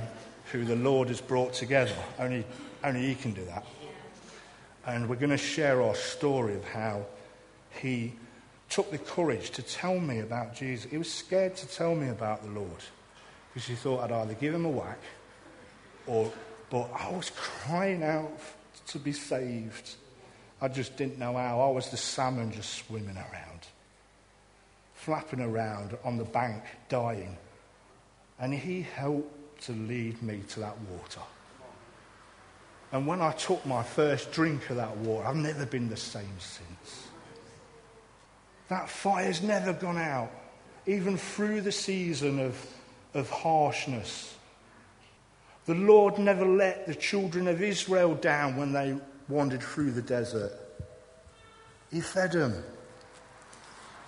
who 0.53 0.65
the 0.65 0.77
Lord 0.77 1.09
has 1.09 1.21
brought 1.21 1.53
together. 1.53 1.97
Only, 2.19 2.47
only 2.83 3.09
He 3.09 3.15
can 3.15 3.35
do 3.35 3.45
that. 3.45 3.67
And 4.87 5.07
we're 5.07 5.17
going 5.17 5.29
to 5.29 5.37
share 5.37 5.83
our 5.83 5.95
story 5.95 6.55
of 6.55 6.65
how 6.65 7.05
He 7.83 8.15
took 8.69 8.91
the 8.91 8.99
courage 8.99 9.51
to 9.51 9.63
tell 9.63 9.99
me 9.99 10.21
about 10.21 10.55
Jesus. 10.55 10.91
He 10.91 10.99
was 10.99 11.13
scared 11.13 11.57
to 11.57 11.67
tell 11.67 11.95
me 11.95 12.09
about 12.09 12.43
the 12.43 12.51
Lord 12.51 12.83
because 13.53 13.69
he 13.69 13.75
thought 13.75 14.05
I'd 14.05 14.13
either 14.13 14.35
give 14.35 14.55
him 14.55 14.65
a 14.65 14.71
whack 14.71 14.99
or, 16.07 16.33
but 16.71 16.91
I 16.99 17.11
was 17.11 17.31
crying 17.35 18.03
out 18.03 18.31
to 18.89 18.99
be 18.99 19.13
saved. 19.13 19.95
I 20.61 20.69
just 20.69 20.97
didn't 20.97 21.19
know 21.19 21.37
how. 21.37 21.61
I 21.61 21.71
was 21.71 21.91
the 21.91 21.97
salmon 21.97 22.53
just 22.53 22.87
swimming 22.87 23.17
around, 23.17 23.61
flapping 24.95 25.41
around 25.41 25.97
on 26.05 26.17
the 26.17 26.25
bank, 26.25 26.63
dying. 26.89 27.37
And 28.39 28.53
he 28.53 28.83
helped 28.83 29.63
to 29.63 29.73
lead 29.73 30.23
me 30.23 30.43
to 30.51 30.61
that 30.61 30.77
water. 30.91 31.21
And 32.93 33.07
when 33.07 33.21
I 33.21 33.33
took 33.33 33.65
my 33.67 33.83
first 33.83 34.33
drink 34.33 34.71
of 34.71 34.77
that 34.77 34.97
water, 34.99 35.27
I've 35.27 35.37
never 35.37 35.67
been 35.67 35.89
the 35.89 35.97
same 35.97 36.39
since. 36.39 37.06
That 38.69 38.89
fire's 38.89 39.43
never 39.43 39.73
gone 39.73 39.99
out, 39.99 40.31
even 40.87 41.17
through 41.17 41.61
the 41.61 41.73
season 41.73 42.41
of, 42.41 42.67
of 43.15 43.31
harshness. 43.31 44.37
The 45.67 45.75
Lord 45.75 46.19
never 46.19 46.47
let 46.47 46.87
the 46.87 46.95
children 46.95 47.49
of 47.49 47.63
Israel 47.63 48.15
down 48.15 48.57
when 48.57 48.73
they 48.73 48.97
wandered 49.29 49.63
through 49.63 49.93
the 49.93 50.03
desert. 50.03 50.53
He 51.93 52.01
fed 52.01 52.33
them, 52.33 52.63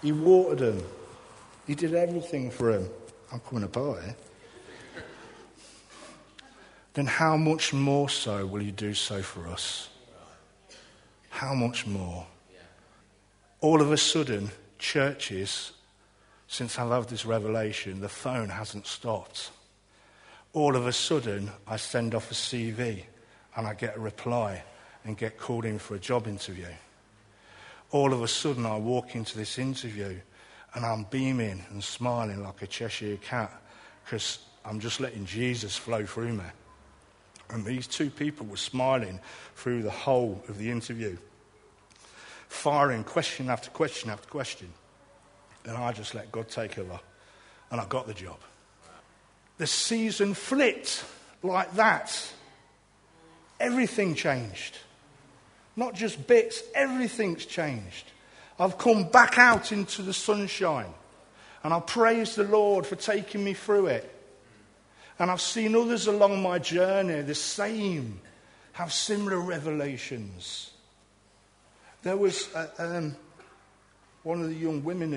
He 0.02 0.12
watered 0.12 0.58
them, 0.58 0.84
He 1.66 1.74
did 1.74 1.94
everything 1.94 2.50
for 2.50 2.72
them. 2.72 2.88
I'm 3.32 3.40
coming 3.40 3.64
apart 3.64 4.02
here. 4.02 4.16
Then 6.94 7.06
how 7.06 7.36
much 7.36 7.72
more 7.72 8.08
so 8.08 8.44
will 8.44 8.60
He 8.60 8.72
do 8.72 8.94
so 8.94 9.22
for 9.22 9.46
us? 9.46 9.88
How 11.28 11.54
much 11.54 11.86
more? 11.86 12.26
All 13.60 13.80
of 13.80 13.90
a 13.90 13.96
sudden, 13.96 14.50
churches, 14.78 15.72
since 16.46 16.78
I've 16.78 16.90
had 16.90 17.08
this 17.08 17.26
revelation, 17.26 18.00
the 18.00 18.08
phone 18.08 18.50
hasn't 18.50 18.86
stopped. 18.86 19.50
All 20.52 20.76
of 20.76 20.86
a 20.86 20.92
sudden, 20.92 21.50
I 21.66 21.76
send 21.76 22.14
off 22.14 22.30
a 22.30 22.34
CV 22.34 23.02
and 23.56 23.66
I 23.66 23.74
get 23.74 23.96
a 23.96 24.00
reply 24.00 24.62
and 25.04 25.18
get 25.18 25.38
called 25.38 25.64
in 25.64 25.80
for 25.80 25.96
a 25.96 25.98
job 25.98 26.28
interview. 26.28 26.68
All 27.90 28.12
of 28.12 28.22
a 28.22 28.28
sudden, 28.28 28.64
I 28.64 28.76
walk 28.76 29.16
into 29.16 29.36
this 29.36 29.58
interview 29.58 30.20
and 30.74 30.84
I'm 30.84 31.04
beaming 31.10 31.64
and 31.70 31.82
smiling 31.82 32.44
like 32.44 32.62
a 32.62 32.66
Cheshire 32.66 33.16
cat 33.16 33.50
because 34.04 34.38
I'm 34.64 34.78
just 34.78 35.00
letting 35.00 35.24
Jesus 35.24 35.74
flow 35.74 36.06
through 36.06 36.34
me. 36.34 36.44
And 37.50 37.64
these 37.64 37.88
two 37.88 38.10
people 38.10 38.46
were 38.46 38.56
smiling 38.56 39.18
through 39.56 39.82
the 39.82 39.90
whole 39.90 40.44
of 40.48 40.58
the 40.58 40.70
interview, 40.70 41.16
firing 42.48 43.04
question 43.04 43.50
after 43.50 43.70
question 43.70 44.10
after 44.10 44.28
question. 44.28 44.68
And 45.64 45.76
I 45.76 45.92
just 45.92 46.14
let 46.14 46.32
God 46.32 46.48
take 46.48 46.78
over. 46.78 46.98
And 47.70 47.80
I 47.80 47.86
got 47.86 48.06
the 48.06 48.14
job. 48.14 48.38
The 49.58 49.66
season 49.66 50.34
flipped 50.34 51.04
like 51.42 51.74
that. 51.74 52.32
Everything 53.60 54.14
changed. 54.14 54.78
Not 55.76 55.94
just 55.94 56.26
bits, 56.26 56.62
everything's 56.74 57.44
changed. 57.44 58.10
I've 58.58 58.78
come 58.78 59.04
back 59.04 59.38
out 59.38 59.70
into 59.72 60.02
the 60.02 60.12
sunshine. 60.12 60.92
And 61.62 61.74
I 61.74 61.80
praise 61.80 62.34
the 62.34 62.44
Lord 62.44 62.86
for 62.86 62.96
taking 62.96 63.44
me 63.44 63.54
through 63.54 63.86
it. 63.86 64.14
And 65.18 65.30
I've 65.30 65.40
seen 65.40 65.74
others 65.74 66.06
along 66.06 66.42
my 66.42 66.58
journey, 66.58 67.20
the 67.22 67.34
same, 67.34 68.20
have 68.72 68.92
similar 68.92 69.40
revelations. 69.40 70.70
There 72.02 72.16
was 72.16 72.54
uh, 72.54 72.68
um, 72.78 73.16
one 74.22 74.42
of 74.42 74.48
the 74.48 74.54
young 74.54 74.84
women 74.84 75.12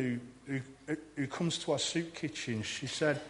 who, 0.47 0.59
who, 0.87 0.97
who 1.15 1.27
comes 1.27 1.57
to 1.59 1.73
our 1.73 1.79
soup 1.79 2.13
kitchen. 2.15 2.63
She 2.63 2.87
said, 2.87 3.21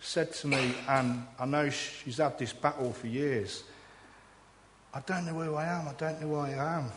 said 0.00 0.32
to 0.34 0.46
me, 0.46 0.74
and 0.88 1.26
I 1.38 1.46
know 1.46 1.70
she's 1.70 2.18
had 2.18 2.38
this 2.38 2.52
battle 2.52 2.92
for 2.92 3.06
years. 3.06 3.64
I 4.92 5.00
don't 5.00 5.26
know 5.26 5.32
who 5.32 5.54
I 5.54 5.64
am. 5.64 5.88
I 5.88 5.94
don't 5.94 6.20
know 6.20 6.28
who 6.28 6.36
I 6.36 6.50
am. 6.50 6.92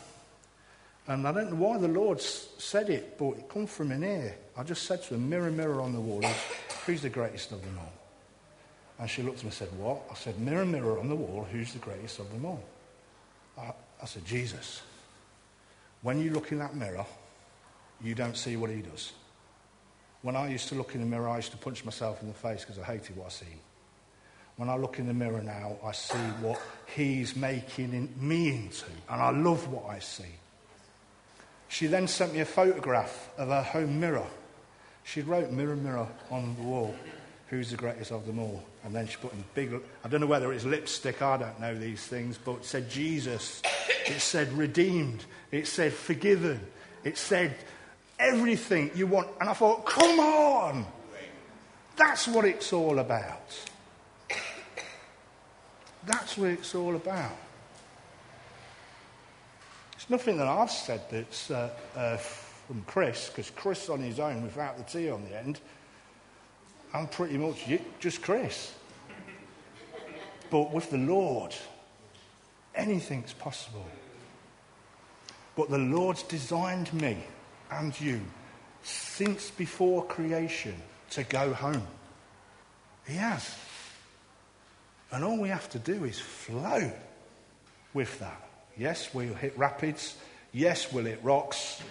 And 1.06 1.26
I 1.26 1.32
don't 1.32 1.50
know 1.50 1.56
why 1.56 1.78
the 1.78 1.88
Lord 1.88 2.20
said 2.20 2.90
it, 2.90 3.16
but 3.18 3.30
it 3.30 3.48
come 3.48 3.66
from 3.66 3.92
in 3.92 4.02
here. 4.02 4.36
I 4.56 4.62
just 4.62 4.82
said 4.82 5.02
to 5.04 5.14
her, 5.14 5.20
mirror, 5.20 5.50
mirror 5.50 5.80
on 5.80 5.94
the 5.94 6.00
wall, 6.00 6.22
who's 6.84 7.00
the 7.00 7.08
greatest 7.08 7.50
of 7.50 7.62
them 7.62 7.78
all? 7.78 7.92
And 8.98 9.08
she 9.08 9.22
looked 9.22 9.38
at 9.38 9.44
me 9.44 9.48
and 9.48 9.54
said, 9.54 9.68
What? 9.78 10.02
I 10.10 10.14
said, 10.14 10.38
Mirror, 10.40 10.66
mirror 10.66 10.98
on 10.98 11.08
the 11.08 11.14
wall, 11.14 11.46
who's 11.50 11.72
the 11.72 11.78
greatest 11.78 12.18
of 12.18 12.30
them 12.32 12.44
all? 12.44 12.62
I, 13.56 13.72
I 14.02 14.06
said, 14.06 14.24
Jesus. 14.24 14.82
When 16.02 16.20
you 16.20 16.30
look 16.30 16.52
in 16.52 16.58
that 16.58 16.74
mirror, 16.74 17.06
you 18.02 18.14
don't 18.14 18.36
see 18.36 18.56
what 18.56 18.70
he 18.70 18.82
does. 18.82 19.12
When 20.22 20.36
I 20.36 20.48
used 20.48 20.68
to 20.68 20.74
look 20.74 20.94
in 20.94 21.00
the 21.00 21.06
mirror, 21.06 21.28
I 21.28 21.36
used 21.36 21.52
to 21.52 21.56
punch 21.56 21.84
myself 21.84 22.22
in 22.22 22.28
the 22.28 22.34
face 22.34 22.60
because 22.64 22.78
I 22.78 22.84
hated 22.84 23.16
what 23.16 23.26
I 23.26 23.30
seen. 23.30 23.60
When 24.56 24.68
I 24.68 24.76
look 24.76 24.98
in 24.98 25.06
the 25.06 25.14
mirror 25.14 25.42
now, 25.42 25.76
I 25.84 25.92
see 25.92 26.18
what 26.40 26.60
he's 26.94 27.36
making 27.36 28.12
me 28.20 28.48
into, 28.48 28.86
and 29.08 29.22
I 29.22 29.30
love 29.30 29.70
what 29.72 29.86
I 29.88 30.00
see. 30.00 30.24
She 31.68 31.86
then 31.86 32.08
sent 32.08 32.32
me 32.32 32.40
a 32.40 32.44
photograph 32.44 33.30
of 33.36 33.48
her 33.48 33.62
home 33.62 34.00
mirror. 34.00 34.26
She 35.04 35.20
wrote 35.20 35.52
mirror, 35.52 35.76
mirror 35.76 36.08
on 36.30 36.56
the 36.56 36.62
wall 36.62 36.94
who's 37.48 37.70
the 37.70 37.76
greatest 37.76 38.12
of 38.12 38.26
them 38.26 38.38
all. 38.38 38.62
And 38.84 38.94
then 38.94 39.06
she 39.06 39.16
put 39.16 39.32
in 39.32 39.44
big, 39.54 39.72
I 40.04 40.08
don't 40.08 40.20
know 40.20 40.26
whether 40.26 40.52
it's 40.52 40.64
lipstick, 40.64 41.22
I 41.22 41.36
don't 41.36 41.60
know 41.60 41.74
these 41.74 42.06
things, 42.06 42.38
but 42.38 42.64
said 42.64 42.90
Jesus. 42.90 43.62
It 44.08 44.20
said 44.20 44.52
redeemed. 44.52 45.24
It 45.50 45.66
said 45.66 45.92
forgiven. 45.92 46.60
It 47.04 47.18
said 47.18 47.54
everything 48.18 48.90
you 48.94 49.06
want. 49.06 49.28
And 49.40 49.48
I 49.48 49.52
thought, 49.52 49.86
come 49.86 50.18
on! 50.18 50.86
That's 51.96 52.28
what 52.28 52.44
it's 52.44 52.72
all 52.72 52.98
about. 52.98 53.60
That's 56.06 56.38
what 56.38 56.50
it's 56.50 56.74
all 56.74 56.96
about. 56.96 57.36
It's 59.94 60.08
nothing 60.08 60.38
that 60.38 60.46
I've 60.46 60.70
said 60.70 61.02
that's 61.10 61.50
uh, 61.50 61.70
uh, 61.94 62.16
from 62.16 62.82
Chris, 62.86 63.28
because 63.28 63.50
Chris 63.50 63.88
on 63.88 64.00
his 64.00 64.20
own, 64.20 64.42
without 64.42 64.78
the 64.78 64.84
T 64.84 65.10
on 65.10 65.24
the 65.24 65.36
end, 65.36 65.60
I'm 66.94 67.08
pretty 67.08 67.36
much 67.36 67.68
just 68.00 68.22
Chris. 68.22 68.72
But 70.50 70.72
with 70.72 70.90
the 70.90 70.98
Lord, 70.98 71.54
anything's 72.74 73.32
possible. 73.32 73.86
But 75.56 75.70
the 75.70 75.78
Lord's 75.78 76.22
designed 76.22 76.92
me 76.92 77.18
and 77.70 77.98
you 78.00 78.20
since 78.82 79.50
before 79.50 80.04
creation 80.06 80.74
to 81.10 81.24
go 81.24 81.52
home. 81.52 81.86
He 83.06 83.14
has. 83.14 83.56
And 85.10 85.24
all 85.24 85.38
we 85.38 85.48
have 85.48 85.68
to 85.70 85.78
do 85.78 86.04
is 86.04 86.20
flow 86.20 86.92
with 87.94 88.18
that. 88.20 88.40
Yes, 88.76 89.12
we'll 89.12 89.34
hit 89.34 89.58
rapids. 89.58 90.16
Yes, 90.52 90.92
we'll 90.92 91.06
hit 91.06 91.20
rocks. 91.22 91.82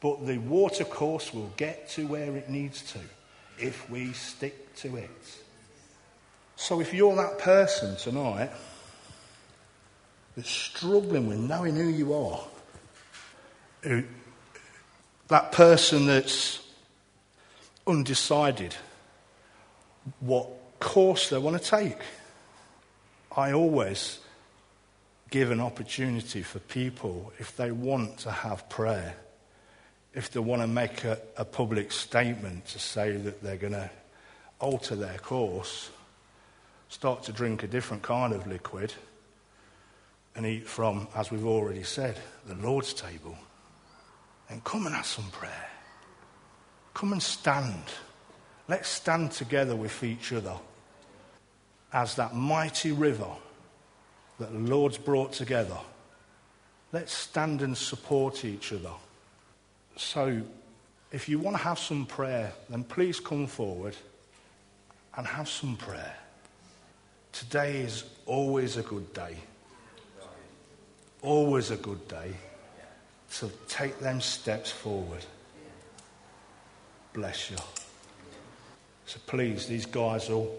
But 0.00 0.26
the 0.26 0.38
water 0.38 0.84
course 0.84 1.32
will 1.32 1.52
get 1.56 1.88
to 1.90 2.06
where 2.06 2.36
it 2.36 2.48
needs 2.50 2.82
to 2.92 2.98
if 3.58 3.88
we 3.88 4.12
stick 4.12 4.74
to 4.76 4.96
it. 4.96 5.38
So 6.56 6.80
if 6.80 6.92
you're 6.92 7.16
that 7.16 7.38
person 7.38 7.96
tonight 7.96 8.50
that's 10.36 10.50
struggling 10.50 11.28
with 11.28 11.38
knowing 11.38 11.76
who 11.76 11.88
you 11.88 12.14
are, 12.14 12.40
that 15.28 15.52
person 15.52 16.06
that's 16.06 16.60
undecided 17.86 18.74
what 20.20 20.48
course 20.80 21.30
they 21.30 21.38
want 21.38 21.60
to 21.60 21.70
take, 21.70 21.98
I 23.36 23.52
always 23.52 24.20
give 25.30 25.50
an 25.50 25.60
opportunity 25.60 26.42
for 26.42 26.58
people 26.60 27.32
if 27.38 27.56
they 27.56 27.72
want 27.72 28.18
to 28.18 28.30
have 28.30 28.68
prayer 28.68 29.14
if 30.14 30.30
they 30.30 30.40
want 30.40 30.62
to 30.62 30.68
make 30.68 31.04
a, 31.04 31.18
a 31.36 31.44
public 31.44 31.90
statement 31.90 32.66
to 32.66 32.78
say 32.78 33.16
that 33.16 33.42
they're 33.42 33.56
going 33.56 33.72
to 33.72 33.90
alter 34.60 34.94
their 34.94 35.18
course, 35.18 35.90
start 36.88 37.24
to 37.24 37.32
drink 37.32 37.62
a 37.64 37.66
different 37.66 38.02
kind 38.02 38.32
of 38.32 38.46
liquid, 38.46 38.94
and 40.36 40.46
eat 40.46 40.66
from, 40.66 41.08
as 41.14 41.30
we've 41.30 41.46
already 41.46 41.82
said, 41.82 42.18
the 42.46 42.54
Lord's 42.56 42.92
table, 42.92 43.36
then 44.48 44.60
come 44.64 44.86
and 44.86 44.94
have 44.94 45.06
some 45.06 45.30
prayer. 45.30 45.70
Come 46.92 47.12
and 47.12 47.22
stand. 47.22 47.84
Let's 48.68 48.88
stand 48.88 49.32
together 49.32 49.76
with 49.76 50.02
each 50.02 50.32
other 50.32 50.54
as 51.92 52.16
that 52.16 52.34
mighty 52.34 52.92
river 52.92 53.30
that 54.38 54.52
the 54.52 54.58
Lord's 54.58 54.98
brought 54.98 55.32
together. 55.32 55.78
Let's 56.92 57.12
stand 57.12 57.62
and 57.62 57.76
support 57.76 58.44
each 58.44 58.72
other. 58.72 58.92
So, 59.96 60.42
if 61.12 61.28
you 61.28 61.38
want 61.38 61.56
to 61.56 61.62
have 61.62 61.78
some 61.78 62.06
prayer, 62.06 62.52
then 62.68 62.82
please 62.82 63.20
come 63.20 63.46
forward 63.46 63.94
and 65.16 65.26
have 65.26 65.48
some 65.48 65.76
prayer. 65.76 66.16
Today 67.32 67.80
is 67.82 68.04
always 68.26 68.76
a 68.76 68.82
good 68.82 69.12
day. 69.12 69.36
Always 71.24 71.70
a 71.70 71.76
good 71.76 72.06
day 72.06 72.34
to 73.38 73.50
take 73.66 73.98
them 73.98 74.20
steps 74.20 74.70
forward. 74.70 75.24
Bless 77.14 77.50
you. 77.50 77.56
So 79.06 79.18
please, 79.26 79.66
these 79.66 79.86
guys 79.86 80.28
will, 80.28 80.54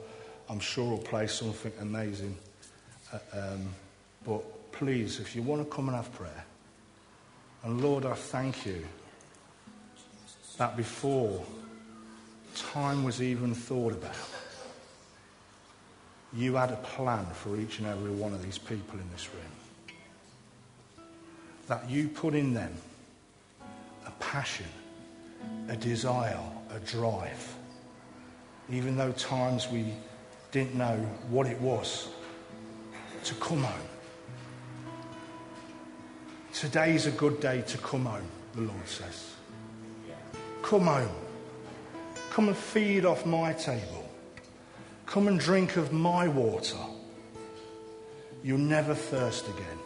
I'm 0.49 0.60
sure, 0.60 0.89
will 0.89 0.97
play 0.97 1.28
something 1.28 1.71
amazing. 1.80 2.36
Uh, 3.13 3.19
um, 3.34 3.69
but 4.25 4.71
please, 4.71 5.19
if 5.19 5.36
you 5.36 5.43
want 5.43 5.62
to 5.62 5.75
come 5.75 5.88
and 5.88 5.95
have 5.95 6.12
prayer, 6.13 6.45
And 7.65 7.82
Lord, 7.82 8.06
I 8.06 8.13
thank 8.13 8.67
you 8.67 8.86
that 10.58 10.78
before 10.78 11.43
time 12.54 13.04
was 13.04 13.23
even 13.23 13.56
thought 13.56 13.93
about, 13.93 14.13
you 16.32 16.54
had 16.54 16.69
a 16.69 16.75
plan 16.75 17.25
for 17.34 17.58
each 17.58 17.80
and 17.80 17.88
every 17.88 18.12
one 18.12 18.34
of 18.34 18.43
these 18.43 18.60
people 18.60 18.99
in 18.99 19.12
this 19.12 19.28
room. 19.34 19.64
That 21.67 21.89
you 21.89 22.10
put 22.10 22.36
in 22.36 22.54
them 22.54 22.73
a 24.06 24.12
passion, 24.12 24.67
a 25.67 25.75
desire, 25.75 26.39
a 26.69 26.80
drive. 26.80 27.56
Even 28.69 28.95
though 28.95 29.12
times 29.13 29.67
we 29.69 29.86
didn't 30.51 30.75
know 30.75 30.97
what 31.30 31.47
it 31.47 31.60
was 31.60 32.08
to 33.23 33.34
come 33.36 33.63
home. 33.63 33.88
Today's 36.54 37.06
a 37.08 37.12
good 37.12 37.39
day 37.41 37.63
to 37.67 37.78
come 37.80 38.06
home, 38.06 38.30
the 38.54 38.62
Lord 38.62 38.88
says. 38.88 39.34
Come 40.62 40.86
home. 40.86 41.10
Come 42.32 42.47
and 42.47 42.58
feed 42.58 43.06
off 43.06 43.25
my 43.25 43.54
table. 43.54 44.10
Come 45.06 45.28
and 45.28 45.39
drink 45.39 45.78
of 45.78 45.91
my 45.91 46.28
water. 46.28 46.78
You'll 48.43 48.58
never 48.58 48.95
thirst 48.95 49.47
again. 49.47 49.84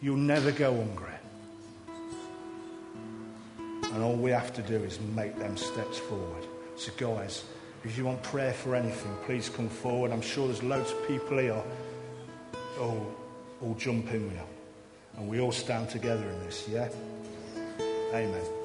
You'll 0.00 0.16
never 0.16 0.52
go 0.52 0.76
hungry. 0.76 1.08
And 3.92 4.02
all 4.02 4.14
we 4.14 4.30
have 4.30 4.52
to 4.54 4.62
do 4.62 4.76
is 4.76 5.00
make 5.14 5.36
them 5.38 5.56
steps 5.56 5.98
forward. 5.98 6.46
So, 6.76 6.92
guys, 6.96 7.44
if 7.84 7.96
you 7.96 8.04
want 8.04 8.22
prayer 8.22 8.52
for 8.52 8.74
anything, 8.74 9.16
please 9.24 9.48
come 9.48 9.68
forward. 9.68 10.12
I'm 10.12 10.20
sure 10.20 10.46
there's 10.46 10.62
loads 10.62 10.92
of 10.92 11.08
people 11.08 11.38
here 11.38 11.62
who'll, 12.76 13.14
who'll 13.60 13.74
jump 13.74 14.12
in 14.12 14.24
with 14.24 14.34
you. 14.34 14.42
And 15.16 15.28
we 15.28 15.40
all 15.40 15.52
stand 15.52 15.88
together 15.90 16.28
in 16.28 16.44
this, 16.44 16.68
yeah? 16.68 16.88
Amen. 18.12 18.57